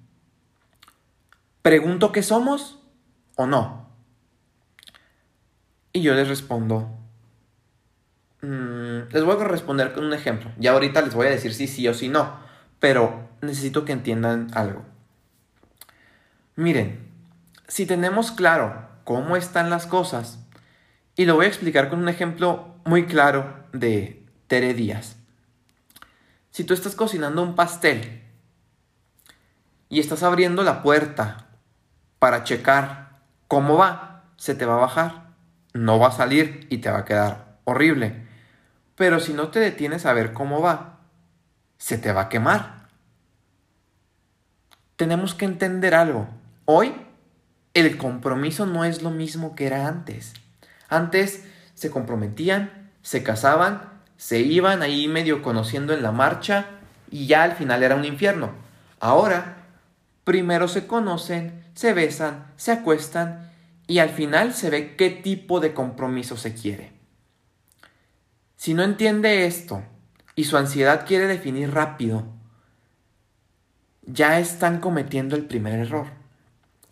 ¿Pregunto 1.62 2.10
qué 2.10 2.22
somos 2.22 2.80
o 3.36 3.46
no? 3.46 3.86
Y 5.92 6.00
yo 6.00 6.14
les 6.14 6.26
respondo, 6.26 6.88
mm, 8.40 9.12
les 9.12 9.24
voy 9.24 9.36
a 9.40 9.44
responder 9.44 9.92
con 9.92 10.04
un 10.04 10.14
ejemplo. 10.14 10.50
Ya 10.58 10.72
ahorita 10.72 11.02
les 11.02 11.14
voy 11.14 11.26
a 11.26 11.30
decir 11.30 11.52
si 11.52 11.68
sí 11.68 11.86
o 11.86 11.92
si 11.92 12.08
no, 12.08 12.40
pero 12.80 13.28
necesito 13.42 13.84
que 13.84 13.92
entiendan 13.92 14.48
algo. 14.54 14.86
Miren, 16.56 17.10
si 17.66 17.84
tenemos 17.84 18.32
claro 18.32 18.88
cómo 19.04 19.36
están 19.36 19.68
las 19.68 19.86
cosas, 19.86 20.38
y 21.18 21.26
lo 21.26 21.34
voy 21.34 21.46
a 21.46 21.48
explicar 21.48 21.90
con 21.90 21.98
un 21.98 22.08
ejemplo 22.08 22.76
muy 22.84 23.06
claro 23.06 23.64
de 23.72 24.24
Tere 24.46 24.72
Díaz. 24.72 25.16
Si 26.52 26.62
tú 26.62 26.74
estás 26.74 26.94
cocinando 26.94 27.42
un 27.42 27.56
pastel 27.56 28.22
y 29.88 29.98
estás 29.98 30.22
abriendo 30.22 30.62
la 30.62 30.80
puerta 30.80 31.48
para 32.20 32.44
checar 32.44 33.18
cómo 33.48 33.76
va, 33.76 34.26
se 34.36 34.54
te 34.54 34.64
va 34.64 34.74
a 34.74 34.80
bajar. 34.80 35.30
No 35.74 35.98
va 35.98 36.08
a 36.08 36.12
salir 36.12 36.68
y 36.70 36.78
te 36.78 36.88
va 36.88 36.98
a 36.98 37.04
quedar 37.04 37.58
horrible. 37.64 38.24
Pero 38.94 39.18
si 39.18 39.32
no 39.32 39.48
te 39.48 39.58
detienes 39.58 40.06
a 40.06 40.12
ver 40.12 40.32
cómo 40.32 40.62
va, 40.62 41.00
se 41.78 41.98
te 41.98 42.12
va 42.12 42.22
a 42.22 42.28
quemar. 42.28 42.86
Tenemos 44.94 45.34
que 45.34 45.46
entender 45.46 45.96
algo. 45.96 46.28
Hoy 46.64 46.94
el 47.74 47.98
compromiso 47.98 48.66
no 48.66 48.84
es 48.84 49.02
lo 49.02 49.10
mismo 49.10 49.56
que 49.56 49.66
era 49.66 49.88
antes. 49.88 50.32
Antes 50.88 51.44
se 51.74 51.90
comprometían, 51.90 52.90
se 53.02 53.22
casaban, 53.22 53.82
se 54.16 54.40
iban 54.40 54.82
ahí 54.82 55.06
medio 55.08 55.42
conociendo 55.42 55.92
en 55.94 56.02
la 56.02 56.12
marcha 56.12 56.66
y 57.10 57.26
ya 57.26 57.44
al 57.44 57.52
final 57.52 57.82
era 57.82 57.94
un 57.94 58.04
infierno. 58.04 58.50
Ahora 59.00 59.56
primero 60.24 60.68
se 60.68 60.86
conocen, 60.86 61.64
se 61.74 61.94
besan, 61.94 62.52
se 62.56 62.72
acuestan 62.72 63.50
y 63.86 64.00
al 64.00 64.10
final 64.10 64.52
se 64.52 64.70
ve 64.70 64.96
qué 64.96 65.10
tipo 65.10 65.60
de 65.60 65.72
compromiso 65.72 66.36
se 66.36 66.54
quiere. 66.54 66.92
Si 68.56 68.74
no 68.74 68.82
entiende 68.82 69.46
esto 69.46 69.82
y 70.34 70.44
su 70.44 70.56
ansiedad 70.56 71.06
quiere 71.06 71.26
definir 71.26 71.72
rápido, 71.72 72.26
ya 74.02 74.38
están 74.38 74.80
cometiendo 74.80 75.36
el 75.36 75.44
primer 75.44 75.78
error. 75.78 76.08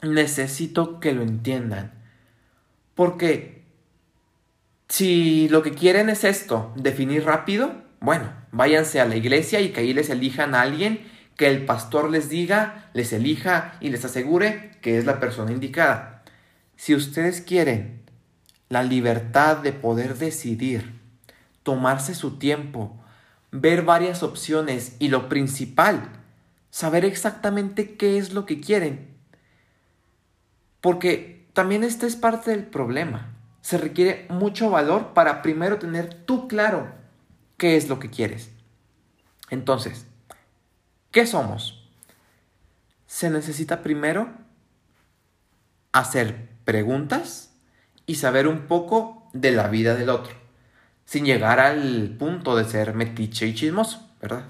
Necesito 0.02 1.00
que 1.00 1.12
lo 1.12 1.22
entiendan. 1.22 1.92
Porque 2.94 3.55
si 4.88 5.48
lo 5.48 5.62
que 5.62 5.72
quieren 5.72 6.08
es 6.08 6.24
esto, 6.24 6.72
definir 6.76 7.24
rápido, 7.24 7.72
bueno, 8.00 8.32
váyanse 8.52 9.00
a 9.00 9.06
la 9.06 9.16
iglesia 9.16 9.60
y 9.60 9.70
que 9.70 9.80
ahí 9.80 9.92
les 9.92 10.10
elijan 10.10 10.54
a 10.54 10.62
alguien 10.62 11.06
que 11.36 11.48
el 11.48 11.64
pastor 11.66 12.10
les 12.10 12.28
diga, 12.28 12.88
les 12.94 13.12
elija 13.12 13.76
y 13.80 13.90
les 13.90 14.04
asegure 14.04 14.72
que 14.80 14.98
es 14.98 15.04
la 15.04 15.20
persona 15.20 15.52
indicada. 15.52 16.22
Si 16.76 16.94
ustedes 16.94 17.40
quieren 17.40 18.02
la 18.68 18.82
libertad 18.82 19.58
de 19.58 19.72
poder 19.72 20.16
decidir, 20.16 21.00
tomarse 21.62 22.14
su 22.14 22.38
tiempo, 22.38 22.96
ver 23.50 23.82
varias 23.82 24.22
opciones 24.22 24.96
y 24.98 25.08
lo 25.08 25.28
principal, 25.28 26.10
saber 26.70 27.04
exactamente 27.04 27.96
qué 27.96 28.18
es 28.18 28.32
lo 28.32 28.46
que 28.46 28.60
quieren. 28.60 29.08
Porque 30.80 31.46
también 31.52 31.84
esta 31.84 32.06
es 32.06 32.16
parte 32.16 32.50
del 32.50 32.64
problema. 32.64 33.35
Se 33.66 33.78
requiere 33.78 34.26
mucho 34.28 34.70
valor 34.70 35.12
para 35.12 35.42
primero 35.42 35.80
tener 35.80 36.14
tú 36.14 36.46
claro 36.46 36.92
qué 37.56 37.76
es 37.76 37.88
lo 37.88 37.98
que 37.98 38.10
quieres. 38.10 38.52
Entonces, 39.50 40.06
¿Qué 41.16 41.26
somos? 41.26 41.82
Se 43.06 43.30
necesita 43.30 43.82
primero 43.82 44.28
hacer 45.90 46.50
preguntas 46.66 47.54
y 48.04 48.16
saber 48.16 48.46
un 48.46 48.66
poco 48.66 49.26
de 49.32 49.52
la 49.52 49.68
vida 49.68 49.94
del 49.94 50.10
otro, 50.10 50.34
sin 51.06 51.24
llegar 51.24 51.58
al 51.58 52.16
punto 52.18 52.54
de 52.54 52.66
ser 52.66 52.92
metiche 52.92 53.46
y 53.46 53.54
chismoso, 53.54 54.06
¿verdad? 54.20 54.44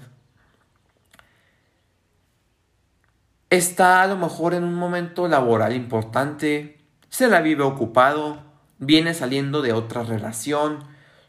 Está 3.49 4.01
a 4.01 4.07
lo 4.07 4.17
mejor 4.17 4.53
en 4.53 4.65
un 4.65 4.75
momento 4.75 5.29
laboral 5.29 5.73
importante, 5.73 6.81
se 7.07 7.29
la 7.29 7.39
vive 7.39 7.63
ocupado, 7.63 8.43
viene 8.79 9.13
saliendo 9.13 9.61
de 9.61 9.73
otra 9.73 10.03
relación, 10.03 10.83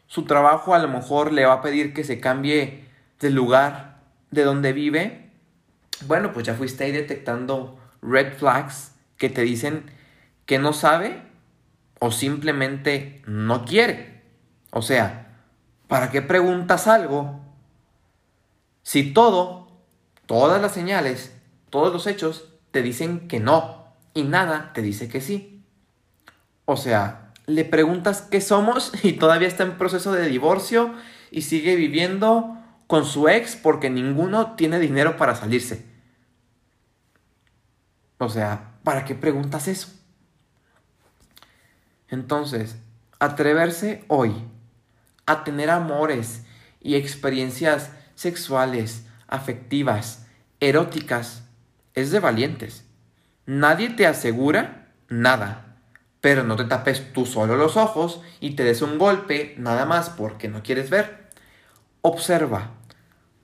su 0.07 0.25
trabajo 0.25 0.73
a 0.73 0.79
lo 0.79 0.87
mejor 0.87 1.31
le 1.31 1.45
va 1.45 1.53
a 1.53 1.61
pedir 1.61 1.93
que 1.93 2.03
se 2.03 2.19
cambie 2.19 2.85
de 3.19 3.29
lugar 3.29 3.99
de 4.31 4.43
donde 4.43 4.73
vive. 4.73 5.31
Bueno, 6.07 6.31
pues 6.33 6.45
ya 6.45 6.55
fuiste 6.55 6.83
ahí 6.83 6.91
detectando 6.91 7.79
red 8.01 8.33
flags 8.33 8.93
que 9.17 9.29
te 9.29 9.41
dicen 9.41 9.91
que 10.45 10.59
no 10.59 10.73
sabe 10.73 11.21
o 11.99 12.11
simplemente 12.11 13.21
no 13.27 13.65
quiere. 13.65 14.23
O 14.71 14.81
sea, 14.81 15.37
¿para 15.87 16.09
qué 16.09 16.21
preguntas 16.21 16.87
algo 16.87 17.41
si 18.81 19.13
todo, 19.13 19.67
todas 20.25 20.61
las 20.61 20.71
señales, 20.71 21.35
todos 21.69 21.93
los 21.93 22.07
hechos 22.07 22.53
te 22.71 22.81
dicen 22.81 23.27
que 23.27 23.39
no 23.39 23.93
y 24.13 24.23
nada 24.23 24.71
te 24.73 24.81
dice 24.81 25.07
que 25.07 25.21
sí? 25.21 25.63
O 26.65 26.77
sea, 26.77 27.28
le 27.49 27.65
preguntas 27.65 28.21
qué 28.21 28.41
somos 28.41 28.91
y 29.03 29.13
todavía 29.13 29.47
está 29.47 29.63
en 29.63 29.77
proceso 29.77 30.11
de 30.11 30.27
divorcio 30.27 30.93
y 31.31 31.41
sigue 31.41 31.75
viviendo 31.75 32.55
con 32.87 33.05
su 33.05 33.27
ex 33.27 33.55
porque 33.55 33.89
ninguno 33.89 34.55
tiene 34.55 34.79
dinero 34.79 35.17
para 35.17 35.35
salirse. 35.35 35.85
O 38.17 38.29
sea, 38.29 38.73
¿para 38.83 39.05
qué 39.05 39.15
preguntas 39.15 39.67
eso? 39.67 39.89
Entonces, 42.07 42.77
atreverse 43.19 44.03
hoy 44.07 44.33
a 45.25 45.43
tener 45.43 45.69
amores 45.69 46.43
y 46.81 46.95
experiencias 46.95 47.91
sexuales, 48.15 49.05
afectivas, 49.27 50.25
eróticas, 50.59 51.43
es 51.93 52.11
de 52.11 52.19
valientes. 52.19 52.85
Nadie 53.45 53.89
te 53.89 54.07
asegura 54.07 54.91
nada, 55.07 55.68
pero 56.21 56.43
no 56.43 56.55
te 56.55 56.65
tapes 56.65 57.13
tú 57.13 57.25
solo 57.25 57.55
los 57.55 57.77
ojos 57.77 58.21
y 58.39 58.51
te 58.51 58.63
des 58.63 58.81
un 58.81 58.97
golpe 58.97 59.55
nada 59.57 59.85
más 59.85 60.09
porque 60.09 60.49
no 60.49 60.63
quieres 60.63 60.89
ver. 60.89 61.29
Observa, 62.01 62.71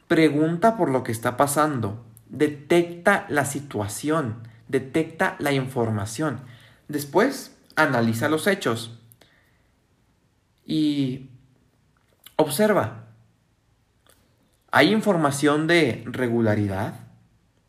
pregunta 0.07 0.77
por 0.77 0.89
lo 0.89 1.03
que 1.03 1.11
está 1.11 1.37
pasando, 1.37 2.05
detecta 2.27 3.25
la 3.29 3.45
situación, 3.45 4.47
detecta 4.67 5.35
la 5.39 5.51
información. 5.53 6.41
Después, 6.87 7.55
analiza 7.75 8.29
los 8.29 8.47
hechos 8.47 8.99
y 10.65 11.29
observa. 12.35 13.05
¿Hay 14.71 14.91
información 14.91 15.67
de 15.67 16.03
regularidad, 16.05 17.07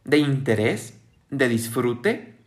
de 0.05 0.19
interés, 0.19 0.99
de 1.31 1.49
disfrute? 1.49 2.39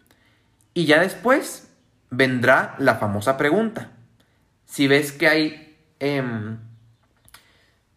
Y 0.73 0.85
ya 0.85 0.99
después 0.99 1.68
vendrá 2.09 2.75
la 2.79 2.95
famosa 2.95 3.37
pregunta. 3.37 3.91
Si 4.65 4.87
ves 4.87 5.11
que 5.11 5.27
hay 5.27 5.77
em, 5.99 6.57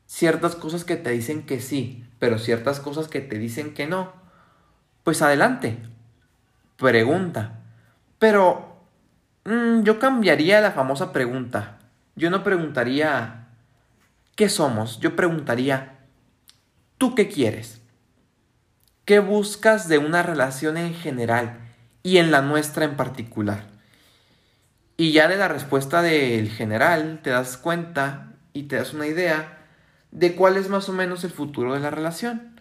ciertas 0.06 0.54
cosas 0.54 0.84
que 0.84 0.96
te 0.96 1.10
dicen 1.10 1.44
que 1.44 1.60
sí, 1.60 2.04
pero 2.18 2.38
ciertas 2.38 2.80
cosas 2.80 3.08
que 3.08 3.20
te 3.20 3.38
dicen 3.38 3.74
que 3.74 3.86
no, 3.86 4.12
pues 5.04 5.22
adelante, 5.22 5.78
pregunta. 6.76 7.60
Pero 8.18 8.72
Mm, 9.44 9.82
yo 9.82 9.98
cambiaría 9.98 10.60
la 10.60 10.70
famosa 10.70 11.12
pregunta. 11.12 11.78
Yo 12.14 12.30
no 12.30 12.44
preguntaría, 12.44 13.48
¿qué 14.36 14.48
somos? 14.48 15.00
Yo 15.00 15.16
preguntaría, 15.16 15.98
¿tú 16.98 17.14
qué 17.14 17.28
quieres? 17.28 17.80
¿Qué 19.04 19.18
buscas 19.18 19.88
de 19.88 19.98
una 19.98 20.22
relación 20.22 20.76
en 20.76 20.94
general 20.94 21.58
y 22.04 22.18
en 22.18 22.30
la 22.30 22.40
nuestra 22.40 22.84
en 22.84 22.96
particular? 22.96 23.71
Y 25.02 25.10
ya 25.10 25.26
de 25.26 25.36
la 25.36 25.48
respuesta 25.48 26.00
del 26.00 26.48
general 26.48 27.18
te 27.24 27.30
das 27.30 27.56
cuenta 27.56 28.34
y 28.52 28.68
te 28.68 28.76
das 28.76 28.94
una 28.94 29.08
idea 29.08 29.58
de 30.12 30.36
cuál 30.36 30.56
es 30.56 30.68
más 30.68 30.88
o 30.88 30.92
menos 30.92 31.24
el 31.24 31.32
futuro 31.32 31.74
de 31.74 31.80
la 31.80 31.90
relación. 31.90 32.60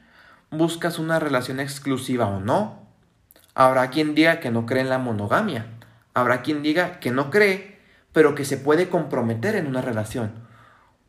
¿Buscas 0.50 0.98
una 0.98 1.20
relación 1.20 1.60
exclusiva 1.60 2.26
o 2.26 2.40
no? 2.40 2.88
Habrá 3.54 3.92
quien 3.92 4.16
diga 4.16 4.40
que 4.40 4.50
no 4.50 4.66
cree 4.66 4.82
en 4.82 4.90
la 4.90 4.98
monogamia 4.98 5.68
Habrá 6.16 6.42
quien 6.42 6.64
diga 6.64 7.00
que 7.00 7.12
no 7.12 7.30
cree, 7.30 7.78
pero 8.12 8.34
que 8.34 8.44
se 8.44 8.58
puede 8.58 8.90
comprometer 8.90 9.56
en 9.56 9.68
una 9.68 9.82
relación. 9.84 10.32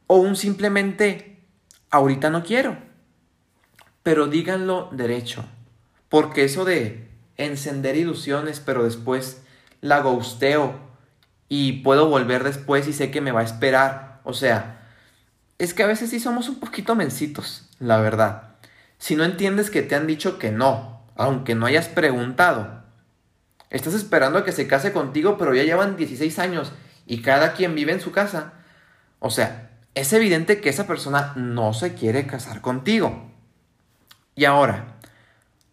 O 0.09 0.17
un 0.17 0.37
simplemente, 0.37 1.41
ahorita 1.91 2.29
no 2.29 2.43
quiero. 2.43 2.77
Pero 4.03 4.27
díganlo 4.27 4.91
derecho. 4.93 5.47
Porque 6.11 6.45
eso 6.45 6.67
de 6.67 7.09
encender 7.39 7.97
ilusiones, 7.97 8.61
pero 8.61 8.85
después 8.85 9.43
la 9.81 10.01
ghosteo 10.01 10.92
y 11.55 11.83
puedo 11.83 12.09
volver 12.09 12.45
después 12.45 12.89
y 12.89 12.95
sé 12.95 13.11
que 13.11 13.21
me 13.21 13.31
va 13.31 13.41
a 13.41 13.45
esperar. 13.45 14.21
O 14.25 14.33
sea, 14.33 14.89
es 15.59 15.75
que 15.75 15.83
a 15.83 15.87
veces 15.87 16.09
sí 16.09 16.19
somos 16.19 16.49
un 16.49 16.59
poquito 16.59 16.95
mencitos, 16.95 17.69
la 17.79 18.01
verdad. 18.01 18.55
Si 18.97 19.17
no 19.17 19.25
entiendes 19.25 19.69
que 19.69 19.83
te 19.83 19.95
han 19.95 20.07
dicho 20.07 20.39
que 20.39 20.51
no, 20.51 21.05
aunque 21.15 21.55
no 21.55 21.67
hayas 21.67 21.89
preguntado, 21.89 22.81
Estás 23.69 23.95
esperando 23.95 24.39
a 24.39 24.45
que 24.45 24.53
se 24.53 24.67
case 24.67 24.93
contigo, 24.93 25.39
pero 25.39 25.55
ya 25.55 25.63
llevan 25.63 25.97
16 25.97 26.39
años 26.39 26.73
y 27.07 27.23
cada 27.23 27.53
quien 27.53 27.75
vive 27.75 27.93
en 27.93 28.01
su 28.01 28.13
casa. 28.13 28.53
O 29.19 29.31
sea, 29.31 29.71
es 29.95 30.13
evidente 30.15 30.61
que 30.61 30.71
esa 30.71 30.87
persona 30.87 31.35
no 31.37 31.75
se 31.75 31.95
quiere 31.95 32.27
casar 32.27 32.63
contigo. 32.63 33.31
Y 34.35 34.47
ahora, 34.47 34.97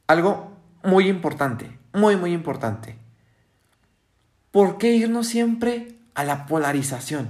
algo 0.07 0.57
muy 0.83 1.09
importante, 1.09 1.77
muy, 1.93 2.17
muy 2.17 2.31
importante. 2.31 2.98
¿Por 4.51 4.77
qué 4.77 4.93
irnos 4.93 5.27
siempre 5.27 5.95
a 6.15 6.23
la 6.23 6.45
polarización? 6.45 7.29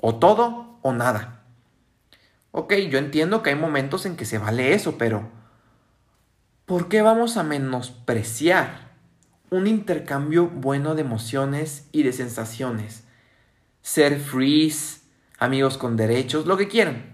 O 0.00 0.16
todo 0.16 0.78
o 0.82 0.92
nada. 0.92 1.42
Ok, 2.50 2.74
yo 2.90 2.98
entiendo 2.98 3.42
que 3.42 3.50
hay 3.50 3.56
momentos 3.56 4.06
en 4.06 4.16
que 4.16 4.24
se 4.24 4.38
vale 4.38 4.74
eso, 4.74 4.96
pero 4.98 5.28
¿por 6.66 6.88
qué 6.88 7.02
vamos 7.02 7.36
a 7.36 7.42
menospreciar 7.42 8.84
un 9.54 9.66
intercambio 9.66 10.48
bueno 10.48 10.94
de 10.94 11.02
emociones 11.02 11.88
y 11.92 12.02
de 12.02 12.12
sensaciones. 12.12 13.04
Ser 13.82 14.18
freeze, 14.18 15.00
amigos 15.38 15.78
con 15.78 15.96
derechos, 15.96 16.46
lo 16.46 16.56
que 16.56 16.68
quieran. 16.68 17.12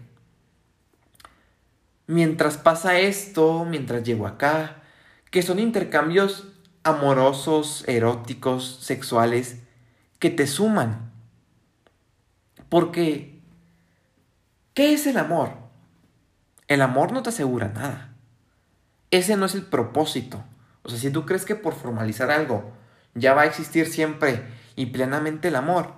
Mientras 2.06 2.56
pasa 2.56 2.98
esto, 2.98 3.64
mientras 3.64 4.02
llego 4.04 4.26
acá, 4.26 4.82
que 5.30 5.42
son 5.42 5.58
intercambios 5.58 6.48
amorosos, 6.82 7.84
eróticos, 7.86 8.78
sexuales, 8.80 9.60
que 10.18 10.30
te 10.30 10.46
suman. 10.46 11.10
Porque, 12.68 13.40
¿qué 14.74 14.94
es 14.94 15.06
el 15.06 15.18
amor? 15.18 15.54
El 16.68 16.82
amor 16.82 17.12
no 17.12 17.22
te 17.22 17.30
asegura 17.30 17.68
nada. 17.68 18.14
Ese 19.10 19.36
no 19.36 19.46
es 19.46 19.54
el 19.54 19.62
propósito. 19.62 20.44
O 20.82 20.88
sea, 20.88 20.98
si 20.98 21.10
tú 21.10 21.26
crees 21.26 21.44
que 21.44 21.56
por 21.56 21.74
formalizar 21.74 22.30
algo 22.30 22.72
ya 23.14 23.34
va 23.34 23.42
a 23.42 23.46
existir 23.46 23.86
siempre 23.86 24.44
y 24.76 24.86
plenamente 24.86 25.48
el 25.48 25.56
amor, 25.56 25.94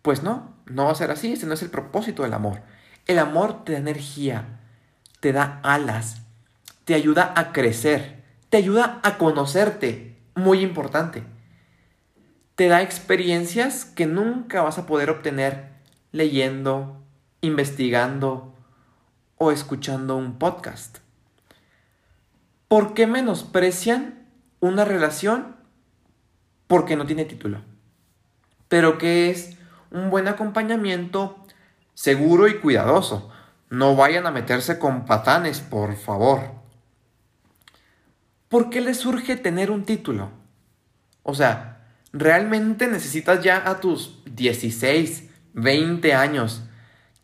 pues 0.00 0.22
no, 0.22 0.54
no 0.66 0.86
va 0.86 0.92
a 0.92 0.96
ser 0.96 1.10
así, 1.10 1.34
ese 1.34 1.46
no 1.46 1.54
es 1.54 1.62
el 1.62 1.70
propósito 1.70 2.22
del 2.22 2.32
amor. 2.32 2.62
El 3.06 3.18
amor 3.18 3.64
te 3.64 3.72
da 3.72 3.78
energía, 3.78 4.60
te 5.20 5.32
da 5.32 5.60
alas, 5.62 6.22
te 6.84 6.94
ayuda 6.94 7.34
a 7.36 7.52
crecer, 7.52 8.23
te 8.54 8.58
ayuda 8.58 9.00
a 9.02 9.18
conocerte, 9.18 10.16
muy 10.36 10.60
importante. 10.60 11.24
Te 12.54 12.68
da 12.68 12.82
experiencias 12.82 13.84
que 13.84 14.06
nunca 14.06 14.62
vas 14.62 14.78
a 14.78 14.86
poder 14.86 15.10
obtener 15.10 15.70
leyendo, 16.12 17.02
investigando 17.40 18.54
o 19.38 19.50
escuchando 19.50 20.16
un 20.16 20.38
podcast. 20.38 20.98
¿Por 22.68 22.94
qué 22.94 23.08
menosprecian 23.08 24.24
una 24.60 24.84
relación? 24.84 25.56
Porque 26.68 26.94
no 26.94 27.06
tiene 27.06 27.24
título. 27.24 27.60
Pero 28.68 28.98
que 28.98 29.30
es 29.30 29.58
un 29.90 30.10
buen 30.10 30.28
acompañamiento 30.28 31.44
seguro 31.94 32.46
y 32.46 32.60
cuidadoso. 32.60 33.32
No 33.68 33.96
vayan 33.96 34.28
a 34.28 34.30
meterse 34.30 34.78
con 34.78 35.06
patanes, 35.06 35.58
por 35.58 35.96
favor. 35.96 36.63
¿Por 38.48 38.70
qué 38.70 38.80
les 38.80 38.98
surge 38.98 39.36
tener 39.36 39.70
un 39.70 39.84
título? 39.84 40.30
O 41.22 41.34
sea, 41.34 41.86
¿realmente 42.12 42.86
necesitas 42.86 43.42
ya 43.42 43.68
a 43.68 43.80
tus 43.80 44.22
16, 44.26 45.30
20 45.54 46.14
años 46.14 46.64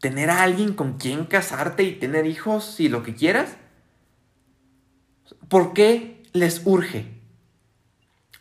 tener 0.01 0.31
a 0.31 0.43
alguien 0.43 0.73
con 0.73 0.99
quien 0.99 1.27
casarte 1.27 1.83
y 1.83 1.97
tener 1.97 2.27
hijos 2.27 2.81
y 2.81 2.89
lo 2.89 3.03
que 3.03 3.15
quieras? 3.15 3.57
¿Por 5.49 5.73
qué 5.75 6.23
les 6.33 6.63
urge? 6.65 7.21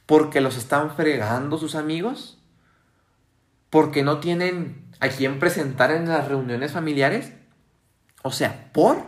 porque 0.10 0.42
los 0.42 0.58
están 0.58 0.96
fregando 0.96 1.60
sus 1.60 1.76
amigos, 1.76 2.40
porque 3.70 4.02
no 4.02 4.20
tienen 4.20 4.90
a 5.00 5.10
quién 5.10 5.38
presentar 5.38 5.92
en 5.92 6.10
las 6.10 6.28
reuniones 6.28 6.72
familiares. 6.72 7.34
O 8.24 8.32
sea, 8.32 8.72
¿por? 8.74 9.04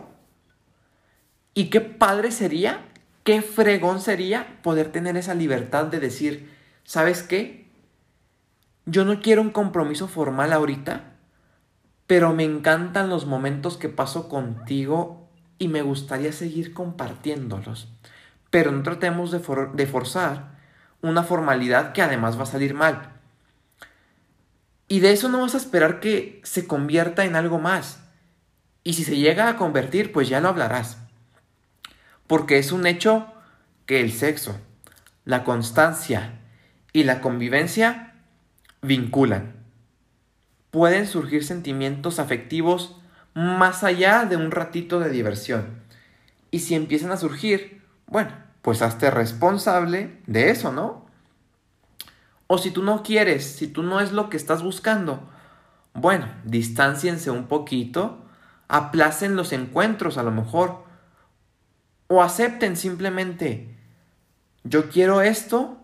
¿Y 1.54 1.70
qué 1.70 1.80
padre 1.80 2.30
sería, 2.30 2.91
qué 3.24 3.42
fregón 3.42 4.00
sería 4.00 4.60
poder 4.62 4.90
tener 4.92 5.16
esa 5.16 5.34
libertad 5.34 5.86
de 5.86 6.00
decir, 6.00 6.50
¿sabes 6.84 7.22
qué? 7.22 7.70
Yo 8.84 9.04
no 9.04 9.20
quiero 9.20 9.42
un 9.42 9.50
compromiso 9.50 10.08
formal 10.08 10.52
ahorita, 10.52 11.12
pero 12.06 12.34
me 12.34 12.44
encantan 12.44 13.08
los 13.08 13.26
momentos 13.26 13.76
que 13.76 13.88
paso 13.88 14.28
contigo 14.28 15.28
y 15.58 15.68
me 15.68 15.82
gustaría 15.82 16.32
seguir 16.32 16.74
compartiéndolos. 16.74 17.88
Pero 18.50 18.72
no 18.72 18.82
tratemos 18.82 19.30
de, 19.30 19.86
forzar 19.86 20.58
una 21.00 21.22
formalidad 21.22 21.92
que 21.92 22.02
además 22.02 22.36
va 22.38 22.42
a 22.42 22.46
salir 22.46 22.74
mal. 22.74 23.12
Y 24.88 25.00
de 25.00 25.12
eso 25.12 25.28
no 25.28 25.40
vas 25.40 25.54
a 25.54 25.58
esperar 25.58 26.00
que 26.00 26.40
se 26.44 26.66
convierta 26.66 27.24
en 27.24 27.36
algo 27.36 27.58
más. 27.58 28.00
Y 28.84 28.94
si 28.94 29.04
se 29.04 29.16
llega 29.16 29.48
a 29.48 29.56
convertir, 29.56 30.12
pues 30.12 30.28
ya 30.28 30.40
lo 30.40 30.48
hablarás. 30.48 30.98
Porque 32.26 32.58
es 32.58 32.72
un 32.72 32.86
hecho 32.86 33.26
que 33.86 34.00
el 34.00 34.12
sexo, 34.12 34.58
la 35.24 35.44
constancia 35.44 36.40
y 36.92 37.04
la 37.04 37.20
convivencia 37.20 38.14
vinculan. 38.80 39.54
Pueden 40.70 41.06
surgir 41.06 41.44
sentimientos 41.44 42.18
afectivos 42.18 42.96
más 43.34 43.84
allá 43.84 44.24
de 44.24 44.36
un 44.36 44.50
ratito 44.50 45.00
de 45.00 45.10
diversión. 45.10 45.82
Y 46.50 46.60
si 46.60 46.74
empiezan 46.74 47.12
a 47.12 47.16
surgir, 47.16 47.82
bueno, 48.06 48.32
pues 48.62 48.82
hazte 48.82 49.10
responsable 49.10 50.18
de 50.26 50.50
eso, 50.50 50.72
¿no? 50.72 51.06
O 52.46 52.58
si 52.58 52.70
tú 52.70 52.82
no 52.82 53.02
quieres, 53.02 53.44
si 53.44 53.66
tú 53.66 53.82
no 53.82 54.00
es 54.00 54.12
lo 54.12 54.28
que 54.28 54.36
estás 54.36 54.62
buscando, 54.62 55.28
bueno, 55.94 56.28
distánciense 56.44 57.30
un 57.30 57.46
poquito, 57.46 58.18
aplacen 58.68 59.36
los 59.36 59.52
encuentros 59.52 60.18
a 60.18 60.22
lo 60.22 60.30
mejor, 60.30 60.84
o 62.12 62.22
acepten 62.22 62.76
simplemente, 62.76 63.74
yo 64.64 64.90
quiero 64.90 65.22
esto, 65.22 65.78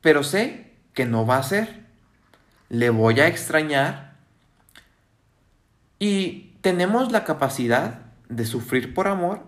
pero 0.00 0.24
sé 0.24 0.72
que 0.94 1.04
no 1.04 1.26
va 1.26 1.36
a 1.36 1.42
ser, 1.42 1.84
le 2.70 2.88
voy 2.88 3.20
a 3.20 3.26
extrañar, 3.26 4.16
y 5.98 6.56
tenemos 6.62 7.12
la 7.12 7.24
capacidad 7.24 8.00
de 8.30 8.46
sufrir 8.46 8.94
por 8.94 9.08
amor 9.08 9.42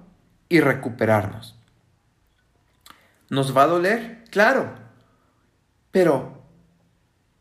y 0.50 0.60
recuperarnos. 0.60 1.58
¿Nos 3.30 3.56
va 3.56 3.62
a 3.62 3.68
doler? 3.68 4.24
Claro, 4.30 4.74
pero 5.90 6.42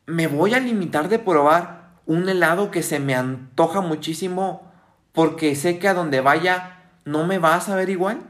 me 0.06 0.28
voy 0.28 0.54
a 0.54 0.62
limitar 0.62 1.10
de 1.10 1.20
probar 1.20 2.00
un 2.06 2.30
helado 2.30 2.72
que 2.72 2.82
se 2.82 3.02
me 3.02 3.14
antoja 3.14 3.82
muchísimo 3.82 4.72
porque 5.12 5.54
sé 5.58 5.80
que 5.80 5.90
a 5.90 5.94
donde 5.94 6.22
vaya 6.22 6.78
no 7.04 7.28
me 7.28 7.40
va 7.40 7.56
a 7.56 7.62
saber 7.62 7.90
igual. 7.90 8.30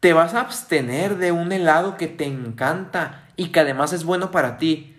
Te 0.00 0.12
vas 0.12 0.34
a 0.34 0.40
abstener 0.40 1.16
de 1.16 1.32
un 1.32 1.52
helado 1.52 1.96
que 1.96 2.06
te 2.06 2.26
encanta 2.26 3.24
y 3.36 3.48
que 3.48 3.60
además 3.60 3.92
es 3.92 4.04
bueno 4.04 4.30
para 4.30 4.58
ti, 4.58 4.94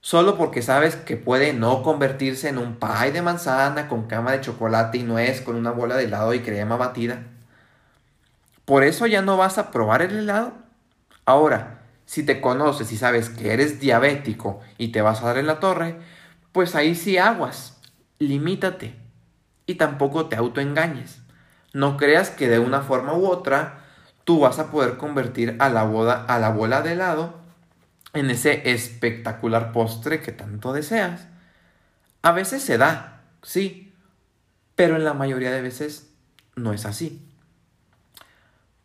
solo 0.00 0.36
porque 0.36 0.62
sabes 0.62 0.94
que 0.94 1.16
puede 1.16 1.52
no 1.52 1.82
convertirse 1.82 2.48
en 2.48 2.58
un 2.58 2.76
pie 2.76 3.12
de 3.12 3.22
manzana 3.22 3.88
con 3.88 4.06
cama 4.06 4.32
de 4.32 4.42
chocolate 4.42 4.98
y 4.98 5.02
nuez 5.04 5.40
con 5.40 5.56
una 5.56 5.70
bola 5.70 5.96
de 5.96 6.04
helado 6.04 6.34
y 6.34 6.40
crema 6.40 6.76
batida. 6.76 7.22
Por 8.64 8.84
eso 8.84 9.06
ya 9.06 9.22
no 9.22 9.36
vas 9.36 9.58
a 9.58 9.70
probar 9.70 10.02
el 10.02 10.18
helado. 10.18 10.52
Ahora, 11.24 11.80
si 12.04 12.22
te 12.22 12.40
conoces 12.40 12.92
y 12.92 12.96
sabes 12.96 13.30
que 13.30 13.52
eres 13.52 13.80
diabético 13.80 14.60
y 14.76 14.88
te 14.88 15.02
vas 15.02 15.22
a 15.22 15.26
dar 15.26 15.38
en 15.38 15.46
la 15.46 15.60
torre, 15.60 15.96
pues 16.52 16.74
ahí 16.74 16.94
sí 16.94 17.16
aguas, 17.16 17.80
limítate 18.18 18.96
y 19.66 19.76
tampoco 19.76 20.26
te 20.26 20.36
autoengañes. 20.36 21.22
No 21.72 21.96
creas 21.96 22.30
que 22.30 22.48
de 22.48 22.58
una 22.58 22.82
forma 22.82 23.14
u 23.14 23.26
otra 23.26 23.81
tú 24.24 24.40
vas 24.40 24.58
a 24.58 24.70
poder 24.70 24.96
convertir 24.96 25.56
a 25.58 25.68
la, 25.68 25.84
boda, 25.84 26.24
a 26.24 26.38
la 26.38 26.50
bola 26.50 26.82
de 26.82 26.92
helado 26.92 27.40
en 28.12 28.30
ese 28.30 28.70
espectacular 28.70 29.72
postre 29.72 30.20
que 30.20 30.32
tanto 30.32 30.72
deseas. 30.72 31.28
A 32.22 32.32
veces 32.32 32.62
se 32.62 32.78
da, 32.78 33.22
sí, 33.42 33.92
pero 34.74 34.96
en 34.96 35.04
la 35.04 35.14
mayoría 35.14 35.50
de 35.50 35.62
veces 35.62 36.12
no 36.54 36.72
es 36.72 36.84
así. 36.84 37.26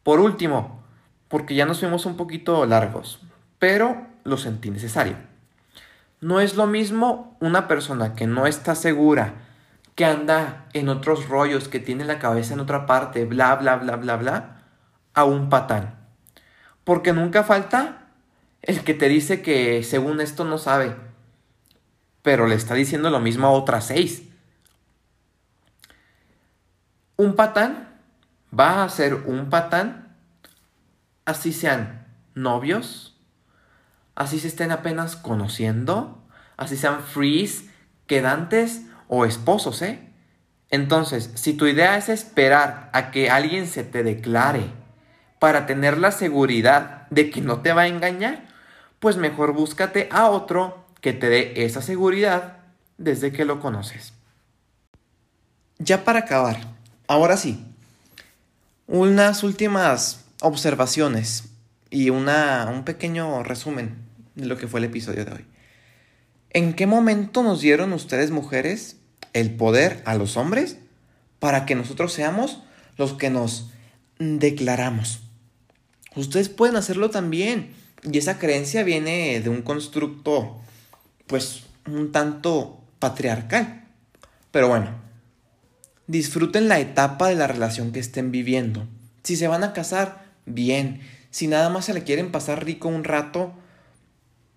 Por 0.03 0.19
último, 0.19 0.83
porque 1.27 1.55
ya 1.55 1.65
nos 1.65 1.79
fuimos 1.79 2.05
un 2.05 2.17
poquito 2.17 2.65
largos, 2.65 3.21
pero 3.59 4.07
lo 4.23 4.37
sentí 4.37 4.71
necesario. 4.71 5.17
No 6.19 6.39
es 6.39 6.55
lo 6.55 6.65
mismo 6.65 7.37
una 7.41 7.67
persona 7.67 8.15
que 8.15 8.25
no 8.25 8.47
está 8.47 8.73
segura, 8.73 9.33
que 9.95 10.05
anda 10.05 10.65
en 10.73 10.89
otros 10.89 11.27
rollos, 11.27 11.67
que 11.67 11.79
tiene 11.79 12.05
la 12.05 12.19
cabeza 12.19 12.53
en 12.53 12.59
otra 12.59 12.85
parte, 12.85 13.25
bla, 13.25 13.55
bla, 13.55 13.75
bla, 13.75 13.97
bla, 13.97 14.15
bla, 14.15 14.56
a 15.17 15.25
un 15.25 15.49
patán. 15.49 15.95
Porque 16.83 17.11
nunca 17.11 17.43
falta 17.43 18.07
el 18.61 18.83
que 18.83 18.93
te 18.93 19.09
dice 19.09 19.41
que 19.41 19.81
según 19.83 20.21
esto 20.21 20.45
no 20.45 20.59
sabe, 20.59 20.95
pero 22.21 22.45
le 22.45 22.53
está 22.53 22.75
diciendo 22.75 23.09
lo 23.09 23.19
mismo 23.19 23.47
a 23.47 23.51
otras 23.51 23.87
seis. 23.87 24.23
Un 27.15 27.35
patán 27.35 27.99
va 28.57 28.83
a 28.83 28.89
ser 28.89 29.15
un 29.15 29.49
patán 29.49 30.15
así 31.25 31.51
sean 31.51 32.05
novios, 32.35 33.17
así 34.13 34.39
se 34.39 34.49
estén 34.49 34.71
apenas 34.71 35.15
conociendo, 35.15 36.23
así 36.57 36.77
sean 36.77 37.01
frees, 37.01 37.65
quedantes 38.05 38.83
o 39.07 39.25
esposos, 39.25 39.81
¿eh? 39.81 40.13
Entonces, 40.69 41.31
si 41.33 41.53
tu 41.53 41.65
idea 41.65 41.97
es 41.97 42.07
esperar 42.07 42.91
a 42.93 43.09
que 43.09 43.31
alguien 43.31 43.65
se 43.65 43.83
te 43.83 44.03
declare 44.03 44.85
para 45.39 45.65
tener 45.65 45.97
la 45.97 46.11
seguridad 46.11 47.07
de 47.09 47.29
que 47.29 47.41
no 47.41 47.61
te 47.61 47.73
va 47.73 47.83
a 47.83 47.87
engañar, 47.87 48.47
pues 48.99 49.17
mejor 49.17 49.53
búscate 49.53 50.09
a 50.11 50.29
otro 50.29 50.85
que 51.01 51.13
te 51.13 51.29
dé 51.29 51.65
esa 51.65 51.81
seguridad 51.81 52.57
desde 52.97 53.31
que 53.31 53.45
lo 53.45 53.59
conoces. 53.59 54.13
Ya 55.79 56.03
para 56.03 56.19
acabar, 56.19 56.57
ahora 57.07 57.37
sí, 57.37 57.63
unas 58.87 59.43
últimas 59.43 60.25
observaciones 60.41 61.49
y 61.89 62.09
una, 62.09 62.67
un 62.71 62.83
pequeño 62.83 63.43
resumen 63.43 63.95
de 64.35 64.45
lo 64.47 64.57
que 64.57 64.67
fue 64.67 64.79
el 64.79 64.85
episodio 64.85 65.25
de 65.25 65.31
hoy. 65.31 65.45
¿En 66.49 66.73
qué 66.73 66.87
momento 66.87 67.43
nos 67.43 67.61
dieron 67.61 67.93
ustedes 67.93 68.31
mujeres 68.31 68.97
el 69.33 69.55
poder 69.55 70.01
a 70.05 70.15
los 70.15 70.37
hombres 70.37 70.77
para 71.39 71.65
que 71.65 71.75
nosotros 71.75 72.13
seamos 72.13 72.63
los 72.97 73.13
que 73.13 73.29
nos 73.29 73.69
declaramos? 74.17 75.26
Ustedes 76.17 76.49
pueden 76.49 76.75
hacerlo 76.75 77.09
también. 77.09 77.73
Y 78.03 78.17
esa 78.17 78.39
creencia 78.39 78.83
viene 78.83 79.39
de 79.39 79.49
un 79.49 79.61
constructo, 79.61 80.59
pues, 81.27 81.63
un 81.85 82.11
tanto 82.11 82.81
patriarcal. 82.99 83.85
Pero 84.51 84.67
bueno, 84.67 84.91
disfruten 86.07 86.67
la 86.67 86.79
etapa 86.79 87.27
de 87.27 87.35
la 87.35 87.47
relación 87.47 87.91
que 87.91 87.99
estén 87.99 88.31
viviendo. 88.31 88.87
Si 89.23 89.35
se 89.35 89.47
van 89.47 89.63
a 89.63 89.73
casar, 89.73 90.25
bien. 90.45 91.01
Si 91.29 91.47
nada 91.47 91.69
más 91.69 91.85
se 91.85 91.93
le 91.93 92.03
quieren 92.03 92.31
pasar 92.31 92.65
rico 92.65 92.87
un 92.87 93.03
rato, 93.03 93.53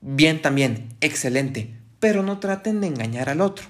bien 0.00 0.40
también, 0.40 0.88
excelente. 1.00 1.74
Pero 1.98 2.22
no 2.22 2.38
traten 2.38 2.80
de 2.80 2.86
engañar 2.86 3.28
al 3.28 3.42
otro. 3.42 3.66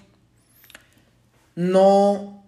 No, 1.56 2.44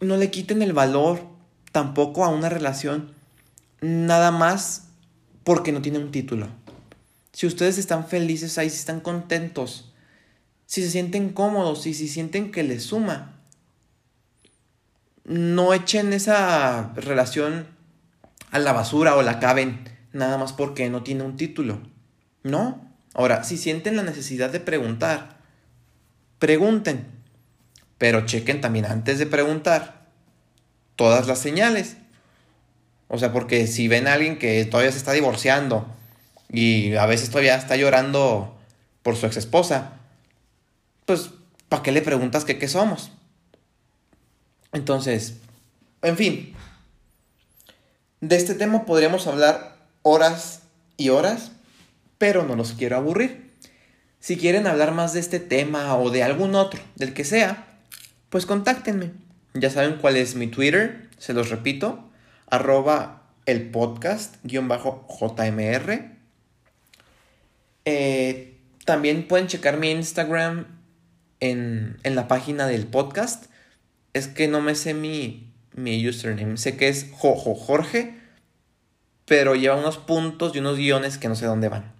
no 0.00 0.16
le 0.16 0.30
quiten 0.30 0.62
el 0.62 0.72
valor 0.72 1.26
tampoco 1.72 2.24
a 2.24 2.28
una 2.28 2.48
relación 2.48 3.15
nada 3.80 4.30
más 4.30 4.88
porque 5.44 5.72
no 5.72 5.82
tiene 5.82 5.98
un 5.98 6.10
título. 6.10 6.48
Si 7.32 7.46
ustedes 7.46 7.78
están 7.78 8.06
felices 8.06 8.58
ahí, 8.58 8.70
si 8.70 8.78
están 8.78 9.00
contentos, 9.00 9.92
si 10.66 10.82
se 10.82 10.90
sienten 10.90 11.30
cómodos, 11.30 11.82
si, 11.82 11.94
si 11.94 12.08
sienten 12.08 12.50
que 12.50 12.62
les 12.62 12.82
suma, 12.82 13.40
no 15.24 15.74
echen 15.74 16.12
esa 16.12 16.92
relación 16.94 17.66
a 18.50 18.58
la 18.58 18.72
basura 18.72 19.16
o 19.16 19.22
la 19.22 19.40
caben 19.40 19.88
nada 20.12 20.38
más 20.38 20.52
porque 20.52 20.88
no 20.88 21.02
tiene 21.02 21.24
un 21.24 21.36
título. 21.36 21.80
No. 22.42 22.90
Ahora, 23.14 23.44
si 23.44 23.56
sienten 23.56 23.96
la 23.96 24.02
necesidad 24.02 24.50
de 24.50 24.60
preguntar, 24.60 25.38
pregunten. 26.38 27.06
Pero 27.98 28.26
chequen 28.26 28.60
también 28.60 28.86
antes 28.86 29.18
de 29.18 29.26
preguntar 29.26 30.06
todas 30.96 31.26
las 31.26 31.38
señales. 31.38 31.96
O 33.08 33.18
sea, 33.18 33.32
porque 33.32 33.66
si 33.66 33.88
ven 33.88 34.08
a 34.08 34.14
alguien 34.14 34.38
que 34.38 34.64
todavía 34.64 34.92
se 34.92 34.98
está 34.98 35.12
divorciando 35.12 35.86
y 36.50 36.94
a 36.94 37.06
veces 37.06 37.30
todavía 37.30 37.56
está 37.56 37.76
llorando 37.76 38.56
por 39.02 39.16
su 39.16 39.26
ex 39.26 39.36
esposa, 39.36 39.92
pues, 41.04 41.30
¿para 41.68 41.82
qué 41.82 41.92
le 41.92 42.02
preguntas 42.02 42.44
qué 42.44 42.68
somos? 42.68 43.12
Entonces, 44.72 45.36
en 46.02 46.16
fin, 46.16 46.54
de 48.20 48.36
este 48.36 48.54
tema 48.54 48.84
podríamos 48.84 49.26
hablar 49.26 49.76
horas 50.02 50.62
y 50.96 51.10
horas, 51.10 51.52
pero 52.18 52.44
no 52.44 52.56
los 52.56 52.72
quiero 52.72 52.96
aburrir. 52.96 53.52
Si 54.20 54.36
quieren 54.36 54.66
hablar 54.66 54.92
más 54.92 55.12
de 55.12 55.20
este 55.20 55.38
tema 55.38 55.96
o 55.96 56.10
de 56.10 56.22
algún 56.22 56.54
otro, 56.54 56.80
del 56.96 57.14
que 57.14 57.24
sea, 57.24 57.78
pues 58.30 58.46
contáctenme. 58.46 59.12
Ya 59.54 59.70
saben 59.70 59.98
cuál 60.00 60.16
es 60.16 60.34
mi 60.34 60.48
Twitter, 60.48 61.08
se 61.18 61.32
los 61.32 61.50
repito, 61.50 62.05
arroba 62.48 63.22
el 63.46 63.70
podcast 63.70 64.36
guion 64.42 64.68
bajo 64.68 65.06
JMR. 65.08 66.16
Eh, 67.84 68.58
también 68.84 69.28
pueden 69.28 69.46
checar 69.46 69.78
mi 69.78 69.90
Instagram 69.90 70.66
en, 71.40 71.98
en, 72.02 72.14
la 72.14 72.28
página 72.28 72.66
del 72.66 72.86
podcast. 72.86 73.46
Es 74.12 74.28
que 74.28 74.48
no 74.48 74.60
me 74.60 74.74
sé 74.74 74.94
mi, 74.94 75.52
mi 75.72 76.06
username. 76.08 76.56
Sé 76.56 76.76
que 76.76 76.88
es 76.88 77.10
Jojo 77.12 77.54
Jorge, 77.54 78.18
pero 79.24 79.54
lleva 79.54 79.76
unos 79.76 79.98
puntos 79.98 80.54
y 80.54 80.58
unos 80.58 80.76
guiones 80.76 81.18
que 81.18 81.28
no 81.28 81.34
sé 81.34 81.46
dónde 81.46 81.68
van. 81.68 81.92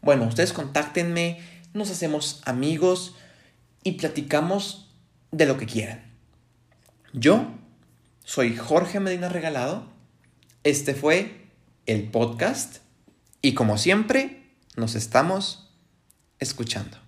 Bueno, 0.00 0.26
ustedes 0.26 0.52
contáctenme, 0.52 1.40
nos 1.74 1.90
hacemos 1.90 2.40
amigos 2.44 3.16
y 3.82 3.92
platicamos 3.92 4.94
de 5.32 5.46
lo 5.46 5.58
que 5.58 5.66
quieran. 5.66 6.04
Yo 7.12 7.50
soy 8.26 8.56
Jorge 8.56 8.98
Medina 8.98 9.28
Regalado. 9.28 9.86
Este 10.64 10.94
fue 10.94 11.46
el 11.86 12.10
podcast 12.10 12.78
y 13.40 13.54
como 13.54 13.78
siempre 13.78 14.50
nos 14.74 14.96
estamos 14.96 15.72
escuchando. 16.40 17.05